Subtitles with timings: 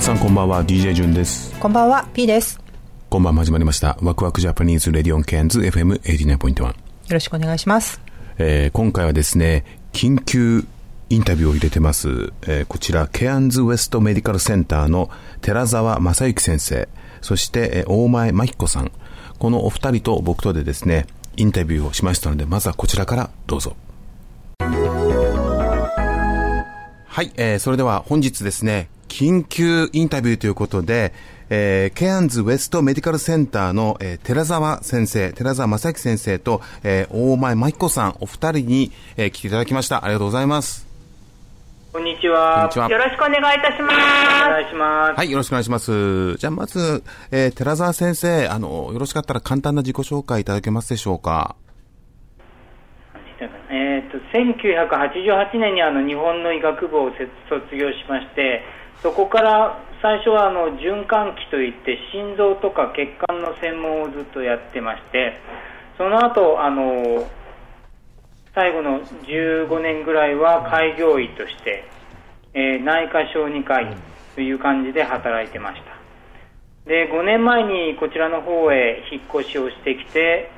[0.00, 0.64] 皆さんこんばんは。
[0.64, 1.54] DJ ジュンです。
[1.60, 2.58] こんばんは、P です。
[3.10, 3.98] 今晩も始まりました。
[4.00, 6.74] ワクワクジャパニーズレディオンケアンズ FM89.1 よ
[7.10, 8.00] ろしくお願いします。
[8.38, 10.64] えー今回はですね緊急
[11.10, 15.10] インタビューを入れてます、えーこちらケアンズウエストメディカルセンターの
[15.42, 16.88] 寺澤正幸先生。
[17.20, 18.92] そして、えー大前真彦さん。
[19.38, 23.76] このお二人と僕とでですねインタビューをしましたのでまずはこちらからどうぞ。
[27.06, 31.12] はい、えーそれでは本日ですね、緊急インタビューということで、
[31.50, 40.04] えーケアンズウエストメディカルセンターの、えー寺澤先生、寺澤正幸先生と、えー大前真彦さん、お二人に、えー来ていただきました。
[40.04, 40.86] ありがとうございます。
[41.92, 42.54] こんにちは。
[42.54, 43.94] こんにちはよろしくお願いいたします。
[44.46, 45.18] お願いします。
[45.18, 46.36] はい、よろしくお願いします。
[46.36, 51.56] じゃあまず、えー寺澤先生、あの、よろしかったら簡単な自己紹介いただけますでしょうか？
[53.72, 58.62] えっ、と、1988年にあの日本の医学部をせ卒業しまして、
[59.02, 65.38] そこから最初はあの循環器といって心臓とか血管の専門をずっとやってまして、
[65.98, 67.28] その後、あの、
[68.54, 71.84] 最後の15年ぐらいは開業医として、
[72.52, 73.96] えー内科小児科医
[74.34, 76.00] という感じで働いてました。
[76.88, 80.50] で5年前にこちらの方へ引っ越しをしてきて、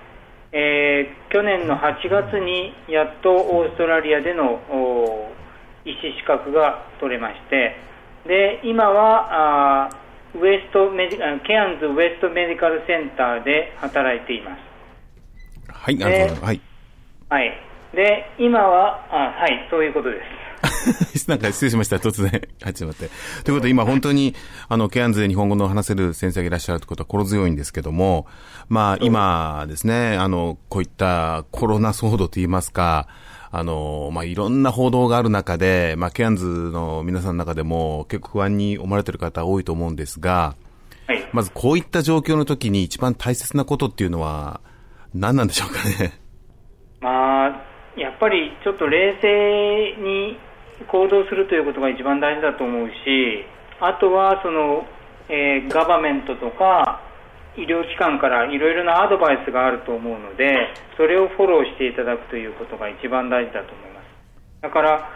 [0.53, 4.61] えー去年の8月にやっとオーストラリアでの
[5.85, 7.77] 医師資格が取れまして
[8.27, 14.61] で今はあーウエストメディあケアンズウエストメディカルセンターで働いています。
[15.69, 16.43] はい、ありがとうございます。
[16.45, 16.61] はい。
[17.29, 17.53] はい、
[17.95, 20.43] で今はあはいそういうことです。
[21.29, 21.97] なんか失礼しました。
[21.97, 23.11] 突然入ってしまって。
[23.45, 24.35] ということで今本当に、
[24.69, 28.27] あの、ケアンズで日本語の話せる先生がいらっしゃるということは心強いんですけども、
[28.69, 33.09] まあ今ですね、あの、こういったコロナ騒動といいますか、
[33.55, 40.57] あの、まあいろんな報道がある中で、まあケアンズの皆さんの中でも結構不安に思われている方多いと思うんですが、
[41.07, 44.61] はいまずこういった状況の時に一番大切なことっていうのは
[45.15, 46.19] 何なんでしょうかね？
[47.01, 47.63] まあ、
[47.97, 50.39] やっぱりちょっと冷静に
[50.87, 53.45] 行動するということが一番大事だと思うし、
[53.81, 54.87] あとはその、
[55.29, 57.01] えーガバメントとか
[57.57, 60.49] 医療機関からいろいろなアドバイスがあると思うので、
[60.97, 64.07] それをフォローしていただくということが一番大事だと思います。
[64.63, 65.11] だから、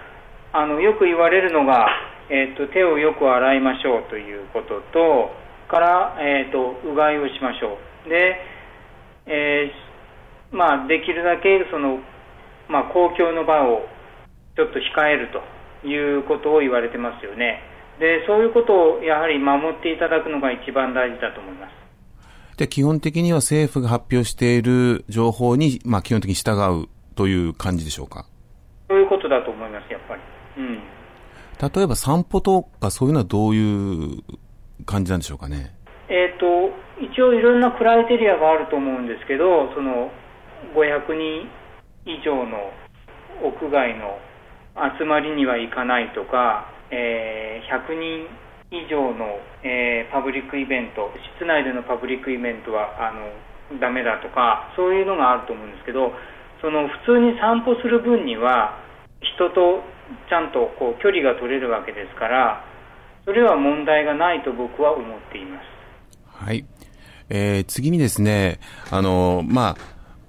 [0.52, 1.88] あのよく言われるのが、
[2.28, 5.30] えー、と手をよく洗いましょうということと、
[5.69, 8.08] から、えー、とうがいをしましょう。
[8.08, 8.36] で、
[9.26, 9.86] えー
[10.56, 11.98] まあ、できるだけその、
[12.68, 13.86] まあ、公共の場を
[14.54, 17.60] ちょっと控えるということを言われてますよね。
[17.98, 21.85] で、そういうことをやはり守っていただくのが一番大事だと思います。
[22.56, 26.52] で、基本的には政府が発表している情報に、まあ基本的に従
[26.84, 28.26] うという感じでしょうか？
[28.88, 30.20] そういうことだと思います、やっぱり。
[30.58, 30.80] うん。
[31.74, 34.22] 例えば散歩とかそういうのはどういう
[34.84, 35.74] 感じなんでしょうかね？
[36.08, 36.70] えっ、と、
[37.02, 40.10] 一応いろんなクライテリアがあると思うんですけど、その
[40.74, 41.48] 500人
[42.06, 42.70] 以上の
[43.42, 44.18] 屋外の
[44.98, 56.13] 集まりには行かないとか、えー100人以上の、えーパブリックイベント、室内でのパブリックイベントはあのダメだとか、そういうのがあると思うんですけど、
[56.60, 58.78] その普通に散歩する分には、
[59.21, 59.83] 人と
[60.28, 62.65] ちゃんとこう距離が取れるわけですから、
[63.24, 66.45] それは問題がないと僕は思っています。
[66.45, 66.65] はい。
[67.28, 68.60] えー、次にですね、
[68.91, 69.77] あの、まあ、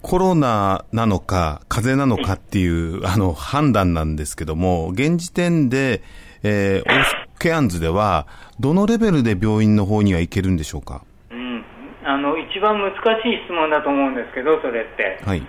[0.01, 6.01] コロナなのか、風邪なのかっていう、あの、判断なんですけども、現時点で、
[6.43, 8.27] えー、ケアンズでは、
[8.59, 11.03] どのレベルで病院の方には行けるんでしょうか？
[11.31, 11.63] うん、
[12.03, 12.97] あの一番難し
[13.29, 15.19] い質問だと思うんですけど、それって。
[15.23, 15.41] はい。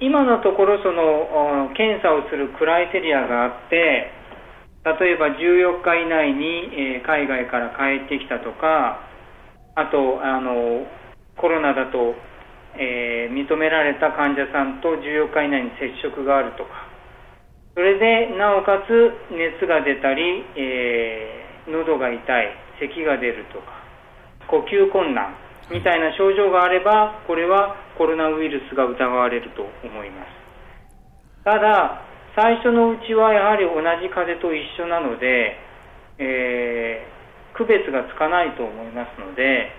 [0.00, 4.10] 今のところその、お検査をするクライテリアがあって、
[4.84, 6.68] 例えば14日以内に、
[6.98, 9.00] えー海外から帰ってきたとか、
[9.76, 10.86] あとあの
[11.36, 12.14] コロナだと
[12.76, 16.88] えー認められた患者さんと14日以内に接触があるとか、
[17.74, 23.72] それでなおかつ熱が出たり、えー喉が痛い、咳が出るとか、
[24.48, 25.34] 呼吸困難
[25.72, 31.44] みたいな症状があれば、これはコロナウイルスが疑われると思います。
[31.44, 32.02] ただ、
[32.36, 35.56] 最初のうちはやはり同じ風邪と一緒なので、
[36.18, 37.14] えー
[37.54, 39.70] 区別がつかないと思いますので、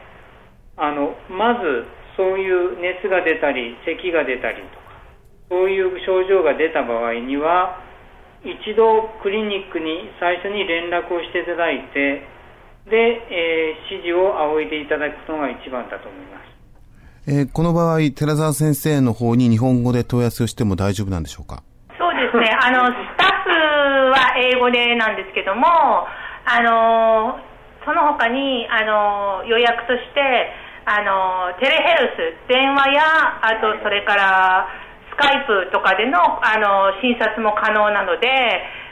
[0.77, 1.83] あのまず
[2.15, 4.85] そういう熱が出たり、咳が出たりとか、
[5.49, 7.83] そういう症状が出た場合には、
[8.45, 12.21] 一度クリニックに最初に連絡をしていただいて、
[12.85, 16.45] で、えー指示を仰いでいただくのが一番だと思います。
[17.27, 21.63] えーこの場合、寺澤先生の方に日本語で問い合わせをしても大丈夫なんでしょうか？
[21.97, 23.49] そうですね、あのスタッフ
[24.13, 27.39] は英語でなんですけども、あの
[27.83, 30.53] その他にあの予約として
[30.85, 32.13] あの、テレヘル
[32.45, 33.01] ス、電話や、
[33.41, 34.67] あとそれから
[35.15, 38.27] スカイプとかでのあの診察も可能なので、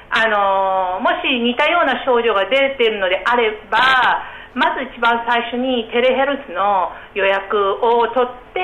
[0.10, 4.24] あのもし似たような症状が出ているのであれば、
[4.56, 8.62] まず一番最初にテレヘルスの予約を取って、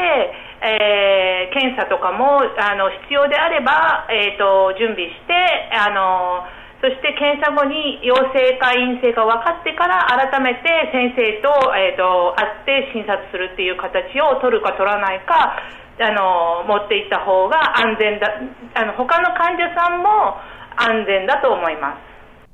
[0.64, 5.34] えー検査とかもあの必要であれば、えー、と準備して
[5.74, 6.46] あの、
[6.82, 15.60] そして検査後に陽性か陰性か分かってから、改めて先生と,、えー、と会って診察するっていう形を取るか取らないか、
[16.00, 18.32] あの持っていった方が安全だ、
[18.76, 20.40] あの他の患者さんも
[20.78, 22.00] 安全だと思いま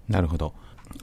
[0.07, 0.11] す。
[0.11, 0.53] なるほど。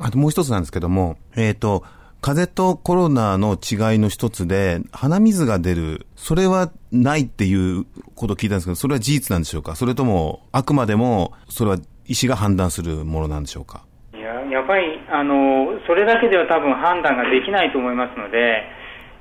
[0.00, 1.84] あともう一つなんですけども、えっ、と、
[2.20, 7.84] 風邪とコロナの違いの一つで、鼻水が出る、それはないっていう
[8.14, 9.74] ことを聞いたんですけど、それは事実なんでしょうか？
[9.76, 13.84] それとも、あくまでも、それは医師が判断するものなんでしょうか？
[14.14, 18.62] いややっぱりあのそれだけでは多分判断ができないと思いますので、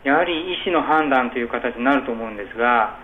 [0.03, 2.99] やはり医師の判断という形になると思うんですが、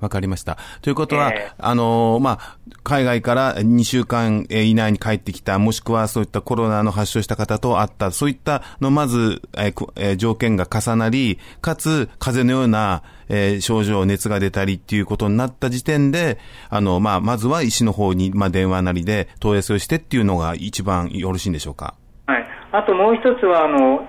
[0.00, 0.58] わかりました。
[0.80, 1.52] ということは、ええ。
[1.58, 16.38] あのーまあ、海外から2週間えー以内に帰ってきた、もしくはそういったコロナの発症した方と会った、そういったの、まず、えー条件が重なり、かつ、風邪のような、えー症状、熱が出たりっていうことになった時点で、
[16.70, 21.94] あの、まあ、まずは医師の方に、まあ、電話なりで問い合わせをしてっていうのが一番よろしいんでしょうか？
[22.26, 24.08] はい、あともう一つはあの、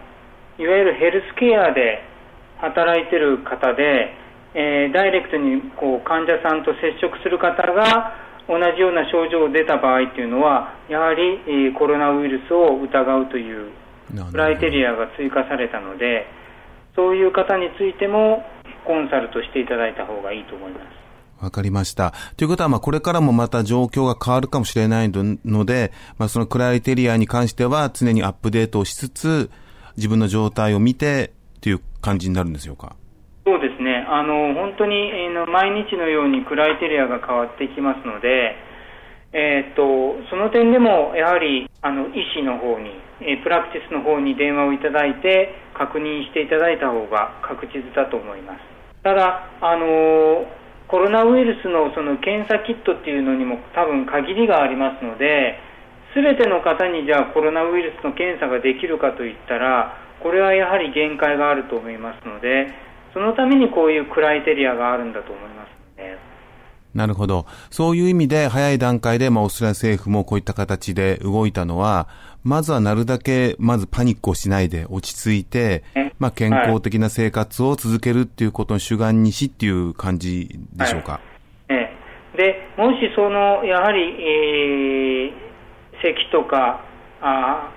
[0.57, 2.03] いわゆるヘルスケアで
[2.57, 4.13] 働いてる方で、
[4.53, 8.13] えーダイレクトにこう患者さんと接触する方が
[8.47, 13.71] 同じような症状が出た場合っていうのは、やはり、えーコロナウイルスを疑うという
[14.31, 16.25] クライテリアが追加されたので、
[16.95, 18.43] そういう方についても
[18.85, 21.43] コンサルトしていただいた方がいいと思います。
[21.43, 22.13] わかりました。
[22.35, 29.49] ということは、まあ、これからもまた状況が変わるかもしれないので、まあ、そのクライテリアに関しては常にアップデートをしつつ、
[29.95, 32.95] 自分の状態を見てっていう感じになるんでしょうか？
[33.45, 38.55] そうですね、あの本当に、えーの毎日のようにクライテリアが変わってきますので、
[39.31, 42.89] えーとその点でもやはりあの医師の方に、
[43.21, 48.59] えープラクティスの方に電話をいただいて、確認していただいた方が確実だと思います。
[49.03, 50.45] ただ、あの
[50.87, 55.59] コロナウイルスのその検査キットっていうのにも多分限りがありますので、
[56.13, 62.67] すべての方にじゃあコロナウイルスの検査ができるかといったら、これはやはり限界があると思いますので、
[63.13, 65.69] そのためにこういうクライテリアがあるんだと思います、
[66.93, 67.45] なるほど。
[67.69, 72.07] そういう意味で早い段階で、まあ、オーストラリア政府もこういった形で動いたのは、
[72.43, 81.19] まずはなるだけ、まずパニックをしないで落ち着いてえ、まあ、健康的な生活を続けるっていうことを主眼にしっていう感じでしょうか？
[81.69, 85.49] ええでもしそのやはり、えー
[86.01, 86.79] 咳とか
[87.21, 87.73] あ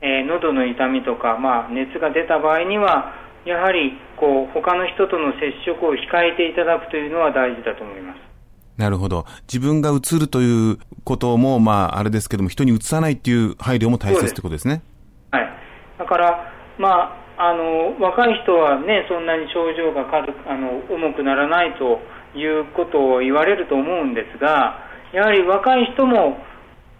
[0.00, 3.12] ー、えー喉の痛みとか、まあ、熱が出た場合には、
[3.44, 8.18] やはりこう他の人との接触を控えていただくというのは大事だと思います。
[8.76, 9.24] なるほど。
[9.42, 14.82] 自分が移るということも、まあ、あれですけども、人に移さないっていう配慮も大切ってことですね。
[15.30, 15.48] はい、
[15.98, 22.00] だから、まあ、あの若い人は、ね、そんなに症状が軽くあの重くならないと
[22.36, 24.80] いうことを言われると思うんですが、
[25.12, 26.38] やはり若い人も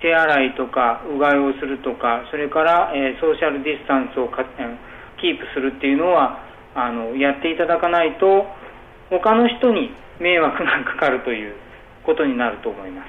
[0.00, 4.76] 手洗いとか、うがいをするとか、それから、えーソーシャルディスタンスをかえー
[5.20, 6.38] キープするっていうのは
[6.74, 8.44] あのやっていただかないと、
[9.08, 9.90] 他の人に
[10.20, 11.54] 迷惑がかかるという
[12.06, 13.08] ことになると思います。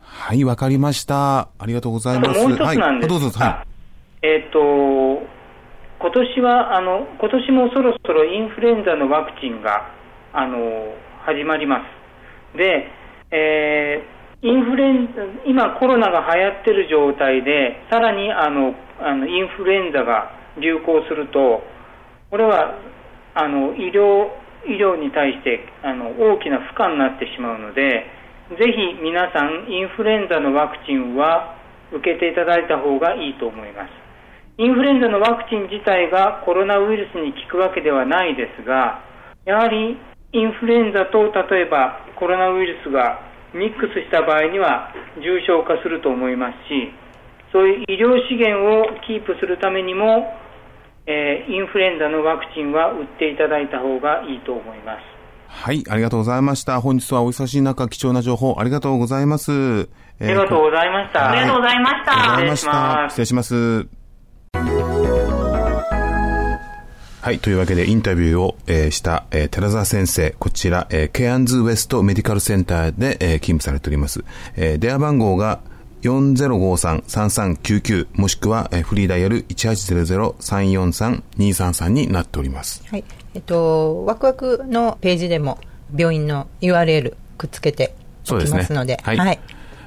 [0.00, 1.48] はい、わかりました。
[1.58, 2.40] ありがとうございます。
[2.40, 3.66] もう一つなんですはい、どうぞ、は
[4.22, 4.58] えっ、と、
[6.00, 9.90] 今年は、あの、今年もそろそろインフルエンザのワクチンが、
[10.32, 10.94] あの、
[11.26, 11.82] 始まりま
[12.54, 12.56] す。
[12.56, 12.88] で、
[13.30, 20.30] えーインフルエンザ、今コロナが流行ってる状態で、さらにあの、あの、インフルエンザが
[20.60, 21.64] 流行すると、
[22.30, 22.78] これは、
[23.34, 24.30] あの、医療
[24.66, 28.04] 医療に対してあの大きな負荷になってしまうので
[28.56, 31.56] ぜひ皆さんインフルエンザのワクチンは
[31.92, 33.92] 受けていただいた方がいいと思います
[34.56, 39.04] インフルエンザのワクチン自体がコロナウイルスに効くわけではないですが
[39.44, 40.00] やはり
[40.32, 43.20] インフルエンザと例えばコロナウイルスが
[43.52, 46.88] ミックスした場合には重症化すると思いますし
[47.52, 50.36] そういう医療資源をキープするためにも、
[51.06, 55.17] えーインフルエンザのワクチンは打っていただいた方がいいと思います。
[55.48, 56.80] はい、ありがとうございました。
[56.80, 59.88] 本日はお忙しい中、貴重な情報ありがとうございます。
[60.20, 61.30] えありがとうございました。
[61.30, 62.12] ありがとうございました。
[62.12, 63.86] ありがとうございまし失礼したます失礼します。
[67.20, 67.40] はい。
[67.40, 74.24] というわけで、インタビューを、えーした、えー寺澤先生、こちら、えーケアンズウエストメディカルセンターで、えー勤務されております。
[74.56, 75.60] えー電話番号が
[76.02, 82.82] 4053-3399もしくは、えーフリーダイヤル1800-343-233になっております。
[82.88, 83.04] はい。
[83.34, 85.58] えっと、ワクワクのページでも
[85.94, 87.94] 病院の URL くっつけて
[88.30, 88.50] おき。
[88.50, 89.16] ますので、はい。
[89.16, 89.38] はい。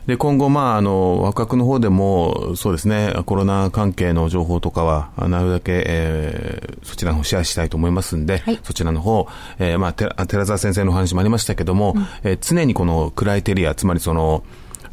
[0.07, 9.27] で、今後、まあ、あの、ワクワクの方でも、そうですね、コロナ関係の情報とかは、あなるだけ、えーそちらの方シェアしたいと思いますんで、はいそちらの方、
[9.59, 14.43] えーまあ、て寺澤先生のお話もありましたけども、えー常にこのクライテリア、つまりその、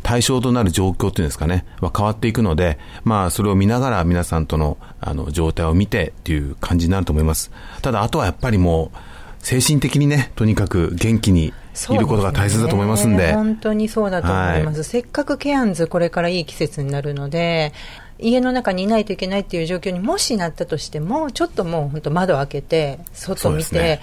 [0.08, 7.50] 対象となる状況っていうんですかね、は変わっていくので、まあ、それを見ながら皆さんとの、あの、状態を見てっていう感じになると思います。
[7.82, 8.96] ただ、あとはやっぱりもう、
[9.40, 11.52] 精神的にね、とにかく元気に
[11.90, 17.74] いることが大切だと思いますんで、本当にそうだと思います、はせっかくケアンズ、これからいい季節になるので、
[18.18, 24.00] 家の中にいないといけないっていう状況にもしなったとしても、ちょっともう本当、窓開けて、外見て、ね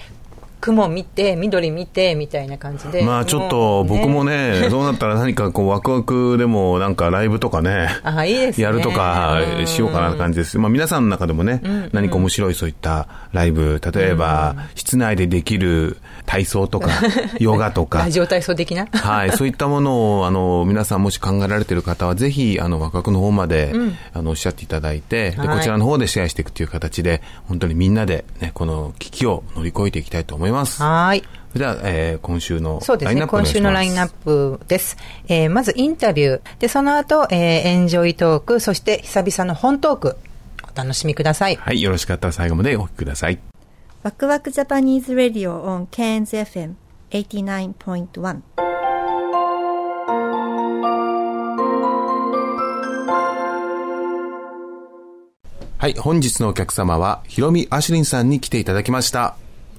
[0.66, 8.64] 雲見て、緑見てみたいな感じで、まあちょっと僕もね、 そうなったら何かこうワクワクでもなんかライブとかね、あいいですね。
[8.64, 10.58] やるとかしようかなって感じです。
[10.58, 16.90] まあ皆さんの中でもね、何か面白いそういったライブ、例えば室内でできる体操とか、
[17.38, 18.00] ヨガとか。
[18.00, 18.86] ラ、ジオ体操的な？
[18.92, 23.72] はい、そういったものを、あの、皆さんもし考えられている方は、ぜひ、あの、ワクワクの方まで、
[24.12, 30.55] あの、おっしゃっていただいて、こちらの方でシェアしていくという形で、本当にみんなで、ね、この危機を乗り越えていきたいと思います。
[30.64, 31.24] はーい。
[31.52, 33.14] それでは、えー今週のそうですね。
[33.14, 34.96] ラインナップお願今いします週のラインナップです。
[35.28, 36.40] えーまずインタビュー。
[36.58, 40.16] で、その後、えーエンジョイトーク、そして久々の本トーク。
[40.62, 41.56] お楽しみください。
[41.56, 43.38] はい、よろしかったら最後までお聞きください。
[44.02, 46.74] ワクワクジャパニーズ・ラディオ on Cairns FM
[47.10, 48.40] 89.1
[55.78, 59.36] はい、本日のお客様は、ひろみアシュリンさんに来ていただきました。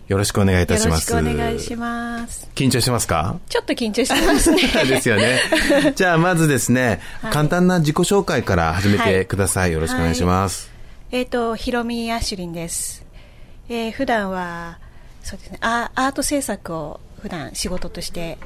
[0.08, 1.12] よろしくお願いいたします。
[1.12, 2.50] よろしくお願いします。
[2.56, 3.38] 緊張してますか？
[3.50, 4.62] ちょっと緊張してますね。
[4.86, 5.42] ですよね。
[5.96, 9.74] じゃあ、まずですね、簡単な自己紹介から始めてください。
[9.74, 10.72] よろしくお願いします。
[11.12, 13.04] えっ、と、ひろみアシュリンです。
[13.70, 14.80] えー普段は、
[15.24, 18.46] そうですね、アアート制作を普段仕事としてあ、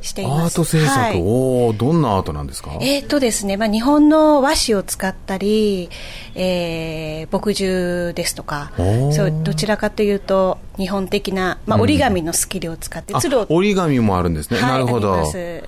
[0.00, 0.58] しています。
[0.58, 1.20] アート制作、はい。
[1.20, 2.76] おおどんなアートなんですか？
[2.80, 5.88] えっ、とですね、まあ、日本の和紙を使ったり、
[6.34, 14.60] えー墨汁ですとかそうどちらかというと日本的な、まあ、折り紙のスキルを使って、あ鶴を折り紙もあるんですね。
[14.60, 15.22] はいなるほど。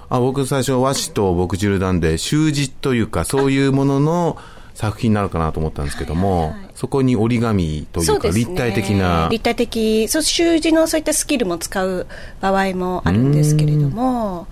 [0.09, 0.21] あ。
[0.21, 4.39] 僕最初和紙と墨汁なんで、習字というか、そういうものの
[4.75, 9.29] 作品になるかなと思ったんですけども、そこに折り紙というか、立体的な。
[9.31, 10.09] 立体的。
[10.09, 12.07] そう習字のそういったスキルも使う
[12.41, 14.47] 場合もあるんですけれども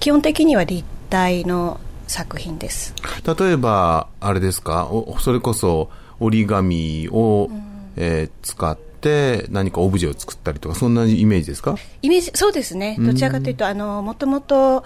[0.00, 2.94] 基本的には立体の作品です。
[3.38, 7.50] 例えば、あれですか、おそれこそ折り紙を、
[7.96, 11.76] えー使って何かオブジェを作ったりとか、そんなイメージですか？
[12.02, 12.96] イメージそうですね。
[12.98, 14.84] どちらかというとあのもともと、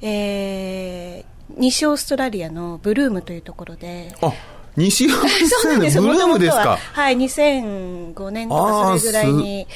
[0.00, 4.32] えー西オーストラリアのブルームというところであ、
[4.76, 5.18] 西尾そ
[5.68, 6.78] うなんですブルームですか？
[6.92, 9.66] はい2005年とかそれぐらいに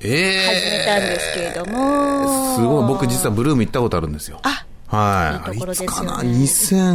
[0.00, 2.86] え始めたんですけれども、すごい。
[2.86, 4.38] 僕実はブルーム行ったことあるんですよ。
[4.44, 5.48] あはい。
[5.50, 6.92] いいところですよねあれいつかな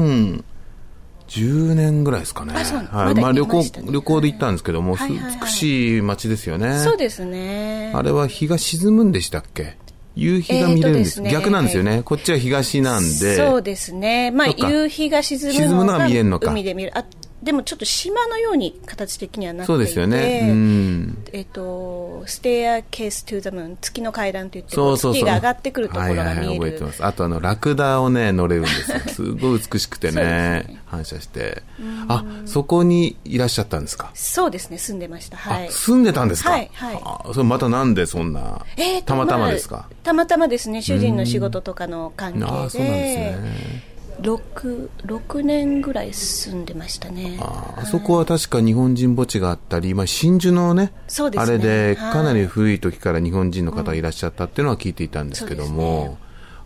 [1.27, 2.53] ?2010 年ぐらいですかね。
[2.55, 3.15] あそうはい。
[3.15, 6.79] まあ旅行旅行で行ったんですけども、美しい街ですよね。
[6.79, 9.75] そうですねあれは日が沈むんでしたっけ？
[10.15, 12.03] 夕日が見れるんです,、逆なんですよね。
[12.05, 13.35] こっちは東なんで。
[13.35, 17.03] そうですね、まあ、夕日が沈むのがのが見えるのか海で見るあ
[17.43, 20.47] でもちょっと島のように形的にはなっていてそうですよね。
[20.50, 21.23] うん。
[21.33, 25.21] えっと、ステアケーストゥザムーン月の階段といってそうそうそう。
[25.21, 27.05] 月が上がってくるところがはいはいはい、見える覚えてます。
[27.05, 29.00] あとあの、ラクダをね、乗れるんですよ。
[29.13, 31.63] すごい美しくてね、反射して。
[32.07, 34.12] あ、そこにいらっしゃったんですか？
[34.13, 36.51] そうですね住んでましたはいあ住んでたんですか？
[36.51, 47.38] はいはいあそれまたなんでそんな、えーとたまたまあですか、たまたまですね主人の仕事とかの関係でああそうなんですね 6, 6年ぐらい住んでましたね。
[47.41, 51.53] ああそこは確か日本人墓地があったり、まあ、真珠のねそうですね。
[51.55, 52.13] あれではい。
[52.13, 56.17] かなり古い時から日本人の方がいらっしゃったっていうのは聞いていたんですけども、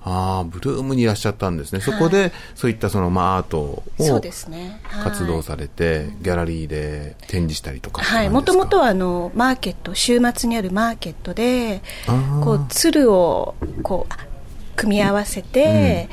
[0.03, 3.83] ああブルームにいらっしゃったんですね、そこでそういったその、まあ、アートを
[5.03, 11.81] 活動されて、ギャラリーで展示したりとかはい、もともとはあのマーケット週末にあるマーケットで
[12.43, 14.13] こう鶴をこう
[14.77, 16.07] 組み合わせて、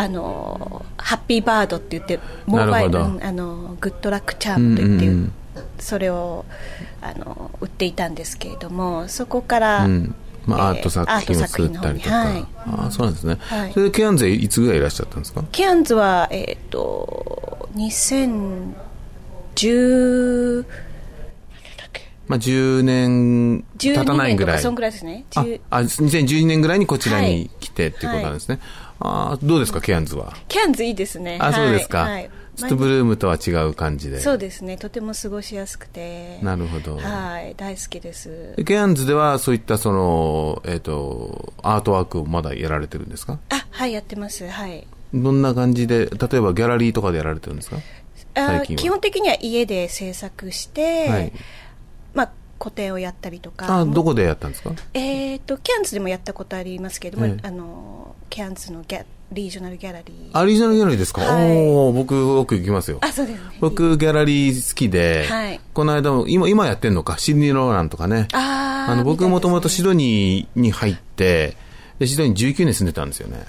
[0.00, 5.32] あのハッピーバードって言ってモバイルあのグッドラックチャームと言って、うんうんうん。
[5.78, 6.44] それを
[7.02, 10.14] あの売っていたんですけれどもそこから、うん。
[10.46, 12.46] まあ、アえート作品を作ったりとか、アート作品の方に
[12.82, 13.72] ああそうなんですね、はい。
[13.72, 15.44] それでケアンズへいつぐらいいらっしゃったんですか？
[15.52, 20.64] ケアンズは、えっと2010
[22.26, 24.56] まあ、10年経たないぐらい。
[24.56, 25.24] 12年とかそんぐらいですね。
[25.34, 27.50] あ10あ、2012年ぐらいにこちらにはい。
[27.60, 28.60] 来てっていうことなんですね。
[29.00, 30.34] ああ、どうですか、ケアンズは？
[30.48, 31.38] ケアンズいいですね。
[31.40, 32.02] あ、そうですか。
[32.02, 32.12] はい。
[32.12, 32.30] はい。
[32.56, 34.20] ちょっとブルームとは違う感じで。
[34.20, 34.76] そうですね。
[34.76, 36.38] とても過ごしやすくて。
[36.42, 36.98] なるほど。
[36.98, 37.54] はい。
[37.56, 38.54] 大好きです。
[38.66, 43.38] ケアンズではそういったその、えっ、と、アートワークをまだやられてるんですか？
[43.48, 44.46] あはいやってます。
[44.46, 44.86] はい。
[45.14, 47.78] どんな感じで、例えばギャラリーとかでやられてるんですか？
[48.34, 48.82] あ最近は。
[48.82, 51.32] 基本的には家で制作して、はい。
[52.12, 53.80] まあ個展をやったりとか。
[53.80, 54.70] あ、どこでやったんですか？
[54.94, 57.36] えっ、とケアンズでもやったことありますけれども、ええ。
[57.42, 60.38] あのケアンズのギャリージョナルギャラリー。
[60.38, 61.56] アリジナルギャラリーですか、はい。
[61.56, 62.98] おお僕よく行きますよ。
[63.00, 63.56] あそうですね。
[63.60, 65.60] 僕、ギャラリー好きで、はい。
[65.72, 68.28] この間も、今、今やってんのか、シドニー・ローランとかね。
[68.32, 71.56] あーの、僕もともとシドニーに入って、
[71.98, 73.44] で、シドニー19年住んでたんですよね。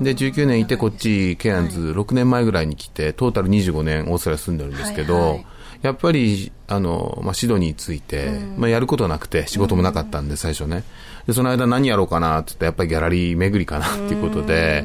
[0.00, 5.46] で、19年いて、こっち、ケアンズ6年前ぐらいに来て、トータル25年オーストラリア住んでるんですけど、はいはい
[5.86, 10.82] やっぱり、あの、まあ、シドニー着いて、まあ、やることなくて、仕事もなかったんで、最初ね。
[11.26, 14.84] で、その間何やろうかなって言って、やっぱりギャラリー巡りかなっていうことで、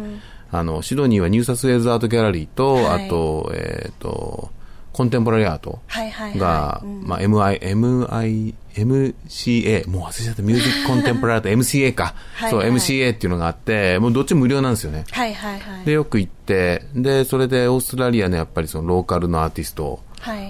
[0.51, 3.08] あの、シドニーはニューサウスウェールズアートギャラリーと、はい。
[3.08, 4.51] あと、えっ、と、
[4.93, 5.79] コンテンポラリーアート
[6.38, 7.03] が、うん。
[7.08, 12.13] まあ、MI、MCA、もう忘れちゃった、ミュージアムコンテンポラリーアート、 MCA か。
[12.50, 15.05] そう、はいはい MCA っていうのがあって、もうどっちも無料なんですよね。
[15.10, 15.86] はいはいはい。
[15.86, 19.99] で、よく行って、で、それでオーストラリアのやっぱりそのローカルのアーティストはい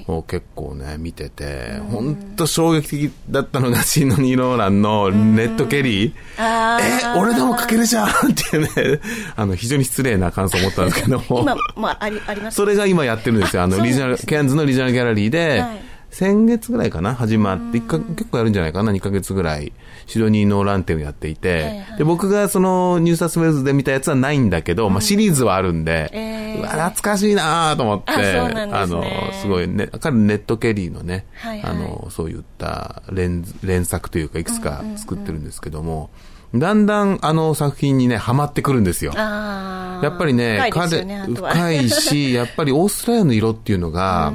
[0.08, 6.14] を結構ね、見てて、本当衝撃的だったのがシドニー・ノーランのネッド・ケリー。
[6.38, 7.16] あー。
[7.16, 8.12] え、俺でも書けるじゃんっ
[8.50, 9.00] ていうね、
[9.36, 11.42] あの、非常に失礼な感想を持ったんですけども。
[11.42, 12.56] 今、まあ、ありあります。
[12.56, 13.64] それが今やってるんですよ。
[13.64, 19.72] あの、リージョナル、ケアンズのリージョナルギャラリーで、はい先月ぐらいかな始まって、一か結構やるんじゃないかな ?2 ヶ月ぐらい、
[20.08, 26.60] シドニー・ノーラン展をやっていて、で、僕がその、ニューサウスウェールズで見たやつはないんだけど、まあシリーズはあるんで、えー。
[26.60, 29.06] うわ、懐かしいなと思って、あの、
[29.42, 31.26] すごいね、彼ネットケリーのね、
[31.64, 36.10] あの、そういった連連作というか、いくつか作ってるんですけども、
[36.54, 39.14] だんだんあの作品にね、ハマってくるんですよ。
[39.16, 41.52] やっぱりね、深いですよねあとは。
[41.52, 44.34] 深いし、やっぱりオーストラリアの色っていうのが、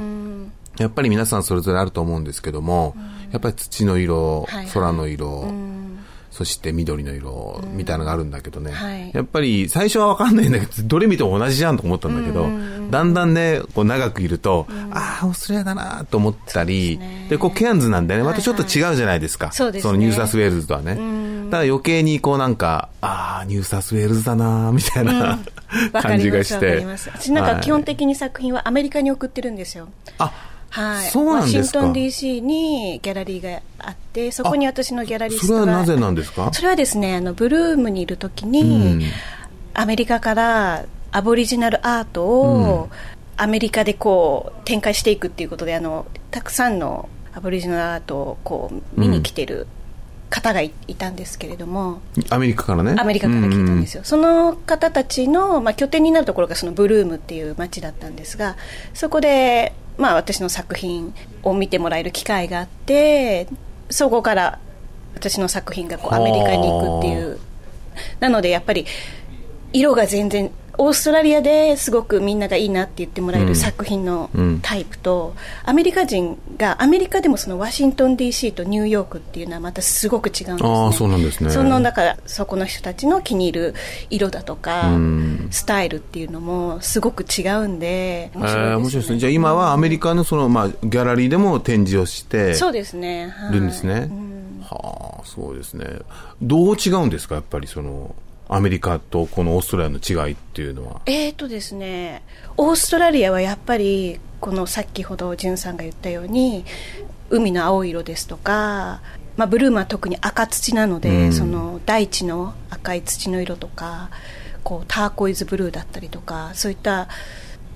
[0.77, 2.95] やっぱり皆さんそれぞれあると思うんですけども、
[3.31, 4.67] やっぱり土の色、はいはい。
[4.67, 5.51] 空の色、
[6.31, 9.11] そして緑の色、みたいなのがあるんだけどね、はい。
[9.11, 12.47] やっぱり最初はわかんないんだけど、どれ見ても同じじゃんと思ったんだけど、
[12.91, 19.51] だんだんね、こう長くいると、ああ、オーストラリアだなと思ったり、でこうケアンズなんでね、またちょっと違うじゃないですか。
[19.51, 19.93] そうですね。
[19.93, 20.95] のニューサウスウェールズとはね。
[21.49, 25.39] だから余計にこうなんか、ああ、ニューサウスウェールズだなみたいな、
[26.01, 26.85] 感じがして。
[26.85, 29.87] 私なんか基本的に作品はアメリカに送ってるんですよ。
[30.19, 30.31] あ、
[30.69, 31.79] はい、そうなんですか。
[31.79, 36.51] ワシントン DC にギャラリーがあってそこに私のギャラリスト、それはなぜなんですか？
[36.53, 38.65] それはですねあのブルームにいる時に、う
[38.99, 39.01] ん。
[39.73, 42.89] アメリカからアボリジナルアートを、
[43.37, 49.67] アメリカでこう展開していくっていうことであのたくさんのアボリジナルアートをこう見に来てる
[50.29, 52.01] 方がい,、たんですけれども。
[52.29, 52.95] アメリカからね。
[52.97, 54.01] アメリカから聞いたんですよ。
[54.01, 58.57] よ、その方たちの、まあ、拠点になるところがそのブルームっていう街だったんですが
[58.93, 63.47] そこで、まあ、私の作品を見てもらえる機会があって
[63.89, 64.59] そこから
[65.15, 67.39] 私の作品がこうアメリカに行くっていう。
[68.19, 68.85] なのでやっぱり
[69.73, 73.47] 色が全然オーストラリアですごくみんながいいなって言ってもらえうん。
[73.47, 74.59] る作品のうん。
[74.61, 75.33] タイプと、
[75.65, 80.57] アメリカ人がアメリカでもそのワシントン DC とニューヨークっていうのはまたすごく違うんですね。
[80.63, 81.49] ああ、そうなんですね。
[81.49, 83.75] そのだからそこの人たちの気に入る
[84.09, 85.47] 色だとか、うん。
[85.51, 89.19] スタイルっていうのもすごく違うんでえー面白いですね。
[89.19, 93.53] じゃあ今はアメリカのその、まあ、ギャラリーでも展示をしてそうですね、はい。
[93.53, 94.09] るんですね。
[94.61, 95.85] はあ、そうですね。
[96.41, 97.35] どう違うんですか？
[97.35, 98.13] やっぱりその、
[98.49, 101.01] アメリカとこのオーストラリアの違いっていうのは？
[101.05, 102.23] えーとですね
[102.55, 106.63] オーストラリアはやっぱりこの先ほどじゅんさんが言ったように
[107.29, 109.01] 海の青色ですとか、
[109.35, 111.33] まあ、ブルームは特に赤土なので、うん。
[111.33, 114.09] その大地の赤い土の色とか
[114.63, 117.09] こうターコイズブルーだったりとかそういった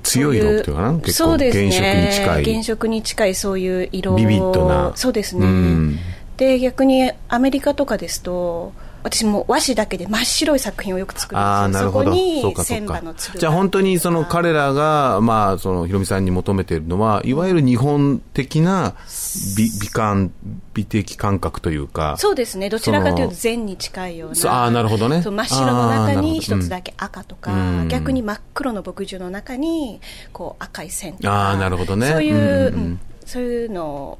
[0.03, 0.93] 強い色っていうかな？
[0.99, 2.53] 結構そうですね原色に近い。
[2.53, 4.93] 原色に近いそういう色ビビッドな。
[4.95, 5.99] そうですね、うん。
[6.37, 11.47] で逆にアメリカとかですと私も和紙だけで真っ白い作品をよく作るんですよ。
[11.47, 12.11] ああ、なるほど。
[12.11, 13.03] そこにそうか、そうか。
[13.37, 18.95] じゃあ本当にその彼らが、まあ、その、ひろみさんに求めているのは、いわゆる日本的な
[19.57, 20.31] 美、美観、
[20.73, 22.15] 美的感覚というか。
[22.17, 22.69] そうですね。
[22.69, 24.65] どちらかというとそ禅に近いような。
[24.65, 25.21] あーなるほどね。
[25.21, 27.87] 真っ白の中に一つだけ赤とか、うん。
[27.87, 29.99] 逆に真っ黒の牧場の中に
[30.33, 31.51] こう赤い線とか。
[31.51, 32.07] あーなるほどね。
[32.07, 34.17] そういう、うんそういうの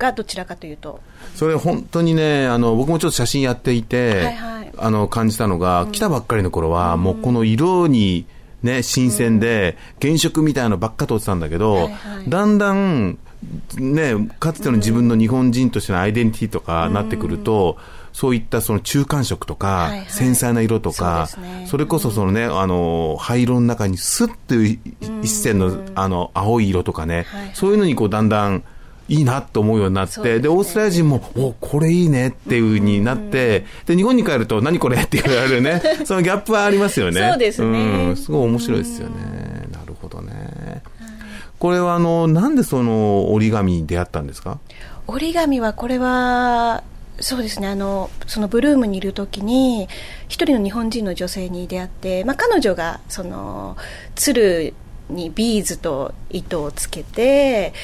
[0.00, 1.00] がどちらかというと。
[1.36, 4.72] それ本当にね、あの、僕もちょっと写真やっていて、はいはい。
[4.76, 8.26] あの、感じたのが、来たばっかりの頃は、もうこの色に、
[8.62, 11.92] ね、新鮮で、原色みたいなのばっか通ってたんだけど、はいはい。
[12.28, 13.18] だんだん、
[13.78, 17.76] ね、かつての自分の日本人としてのアイデンティティとかなってくると、
[18.12, 20.06] そういったその中間色とか、はいはい。
[20.08, 21.66] 繊細な色とか、そね。
[21.68, 24.78] それこそそのね、あの、灰色の中にスッという
[25.22, 27.50] 一線の、あの、青い色とかね、はいはい。
[27.54, 28.64] そういうのにこうだんだん、
[29.10, 30.48] いいなと思うようになって、で,、ね。
[30.48, 37.28] オーストラリア人も、おこれいいねっていう風になって、で、日本に帰ると、何これって言われるね、 そのギャップはありますよね。
[37.28, 37.68] そうですね。
[37.68, 39.14] うんすごい面白いですよね。
[39.72, 40.82] なるほどね。
[41.58, 44.58] これは、あの、なんでその折り紙に出会ったんですか？
[45.08, 46.84] 折り紙はこれは
[47.18, 49.88] そうですねあのそのブルームにいる時に
[50.28, 53.76] 一人の日本人の女性に出会って、まあ、彼女がその
[54.14, 54.72] 鶴
[55.10, 57.74] にビーズと糸をつけて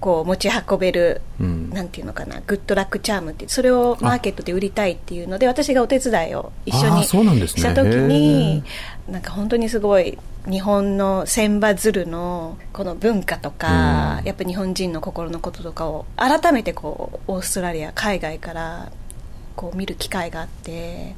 [0.00, 1.70] こう持ち運べる、うん。
[1.70, 7.46] なんていうのかなグッドラックチャームってそれをマーケットで売りたいっていうので私がお手伝いを一緒あーにそうなんね。
[7.46, 8.62] した時に
[9.08, 14.26] なんか本当にすごい日本の千羽鶴のこの文化とか、うん。
[14.26, 18.92] やっぱ日本人の心のこととかを改めてこうオーストラリア海外から
[19.56, 21.16] こう見る機会があって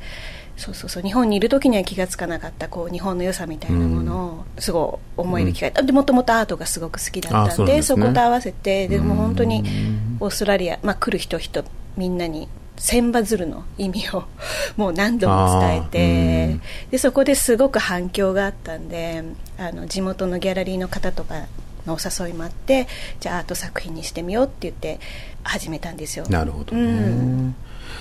[0.58, 1.02] そうそうそう。
[1.02, 7.82] 日本にいる時には気がつかなかったこう日本の良さみたいなものをすごい思える機会、でもともとアートがすごく好きだあったんでね。
[7.82, 10.08] そこと合わせてでも本当にうん。
[10.20, 11.64] オーストラリア、まあ、来る人人
[11.96, 14.24] みんなに千羽鶴の意味を
[14.76, 19.24] もう何度も伝えてでそこですごく反響があったんで
[19.58, 21.46] あの地元のギャラリーの方とか
[21.86, 22.86] のお誘いもあって
[23.20, 25.00] じゃあアート作品にしてみようって言って
[25.42, 26.26] 始めたんですよ。
[26.28, 26.82] なるほどね。
[26.82, 27.54] うん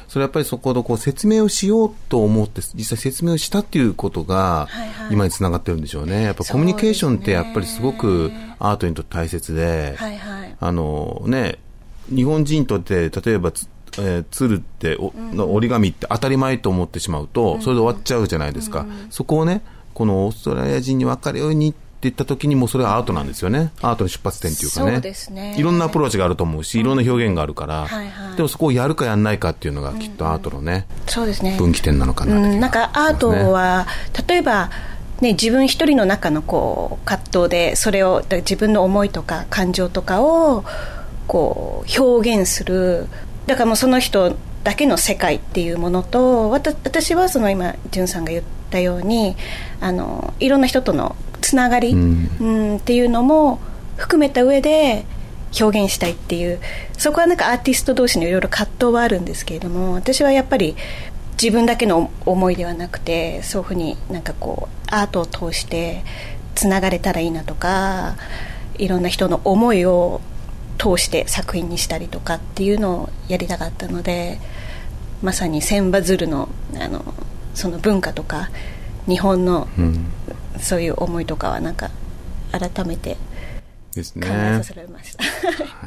[0.08, 4.68] それやっぱりそこでこう説明をしようと思って、実際説明をしたっていうことが
[5.12, 6.24] 今につながってるんでしょうね。
[6.24, 10.56] やっぱコミュニケーションってやっぱりすごくアートにとって大切で、はいはい。
[10.60, 11.60] あのね、
[12.10, 13.68] 日本人にとって、例えばつ、
[14.00, 18.86] えー鶴ってお、の折り紙って当たり前と思ってしまうと、それで終わっちゃうじゃないですか。
[19.10, 19.62] そこをね、
[19.94, 23.72] このオーストラリア人に分かるようにって言った時にもうそれはアートなんですよね。
[23.82, 24.92] アートの出発点っていうかね。
[24.92, 25.56] そうですね。
[25.58, 28.36] いろんなアプローチがあると思うし、いろんな表現があるから、はいはい。
[28.36, 31.56] でもそこをやるかやんないかっていうのがきっとアートのね、そうですね。
[31.58, 33.88] 分岐点なのかなって気がうん、なんかアートは、
[34.28, 34.70] 例えば、
[35.22, 40.64] ね、自分一人の中のこう葛藤でそれをだ自分の思いとか感情とかを
[41.28, 43.08] こう表現する。
[43.48, 49.38] だからもうその人だけの世界っていうものと私はその今潤さんが言ったように
[49.80, 52.30] あのいろんな人とのつながり、うん。
[52.40, 53.60] うんっていうのも
[53.98, 55.06] 含めた上で
[55.60, 56.60] 表現したいっていう。
[56.98, 60.76] そこはなんかアーティスト同士のいろいろ葛藤はあるんですけれども私はやっぱり
[61.42, 66.04] 自分だけの思いではなくてそういうふうになんかこうアートを通して
[66.56, 68.16] つながれたらいいなとか
[68.80, 70.22] いろんな人の思いを
[70.80, 74.40] 通して作品にしたりとかっていうのをやりたかったので
[75.22, 77.14] まさに千羽鶴のあの
[77.54, 78.50] その文化とか
[79.08, 80.06] 日本のうん
[80.60, 81.90] そういう思いとかはなんか
[82.52, 83.18] 改めて
[83.96, 84.64] です考えねさ。
[84.64, 85.24] せられました、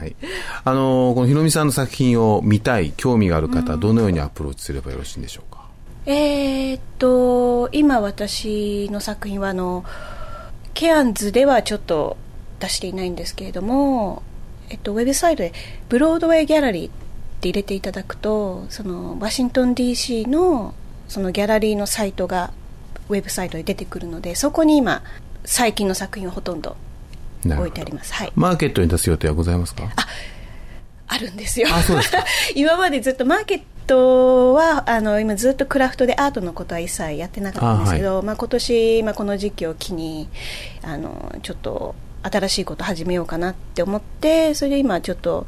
[0.00, 0.16] はい。
[0.64, 5.60] あの、このひろみさんの作品を見たい、興味がある方はどのようにアプローチすればよろしいんでしょうか？
[6.06, 9.84] えーっと今私の作品はあの
[10.72, 12.16] ケアンズではちょっと
[12.58, 14.22] 出していないんですけれども、
[14.70, 15.52] えっと、ウェブサイトで
[15.88, 16.90] ブロードウェイギャラリーっ
[17.40, 20.74] て入れていただくとそのワシントン DC の
[21.06, 22.52] そのギャラリーのサイトが
[23.10, 25.02] ウェブサイトで出てくるのでそこに今
[25.44, 26.76] 最近の作品をほとんど
[27.44, 28.12] 置いてあります。
[28.12, 28.32] はい。
[28.34, 29.88] マーケットに出す予定はございますか？
[31.08, 31.68] あるんですよ。
[31.72, 32.24] あそうですか。
[32.54, 40.28] 今までずっとマーケットはあの今ずっとクラフトでアートのことは一切やってなかったんですけどまあ、今年、まあ、この時期を機に
[40.82, 45.46] あのちょっと新しいこと始めようかなって思ってそれで今ちょっと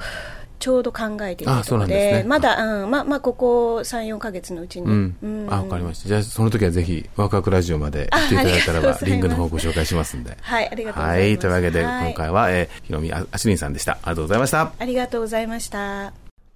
[0.62, 5.16] ちょうど考えているあそうところでなんですねまだ、うんままあ、ここ34か月のうちに、うん。
[5.20, 6.08] うんあ、わかりました。
[6.08, 10.38] じゃあ、その時はぜひ、ワクワクラジオまで来ていただいたらばリングの方ご紹介しますんで。
[10.40, 11.38] はいありがとうございますはい。
[11.38, 13.92] というわけで、はい今回は、えーひろみああしりんさんでした。
[13.92, 14.72] ありがとうございました。
[14.78, 16.12] ありがとうございました。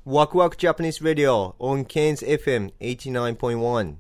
[0.07, 3.95] Waku Waku Japanese Radio on Cairns FM 89.1.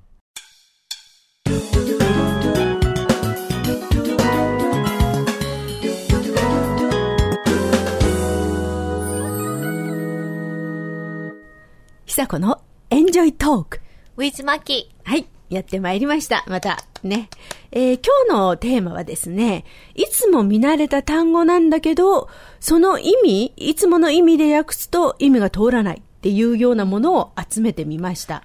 [12.16, 13.80] 久子のエンジョイトーク。
[14.16, 14.90] ウィズマキ。
[15.04, 15.26] はい。
[15.50, 16.46] やってまいりました。
[16.48, 16.78] また。
[17.02, 17.28] ね。
[17.72, 28.44] えー今日のテーマはですね、いつも見慣れた単語なんだけど、その意味、いつもの意味で訳すと意味が通らないっていうようなものを集めてみました。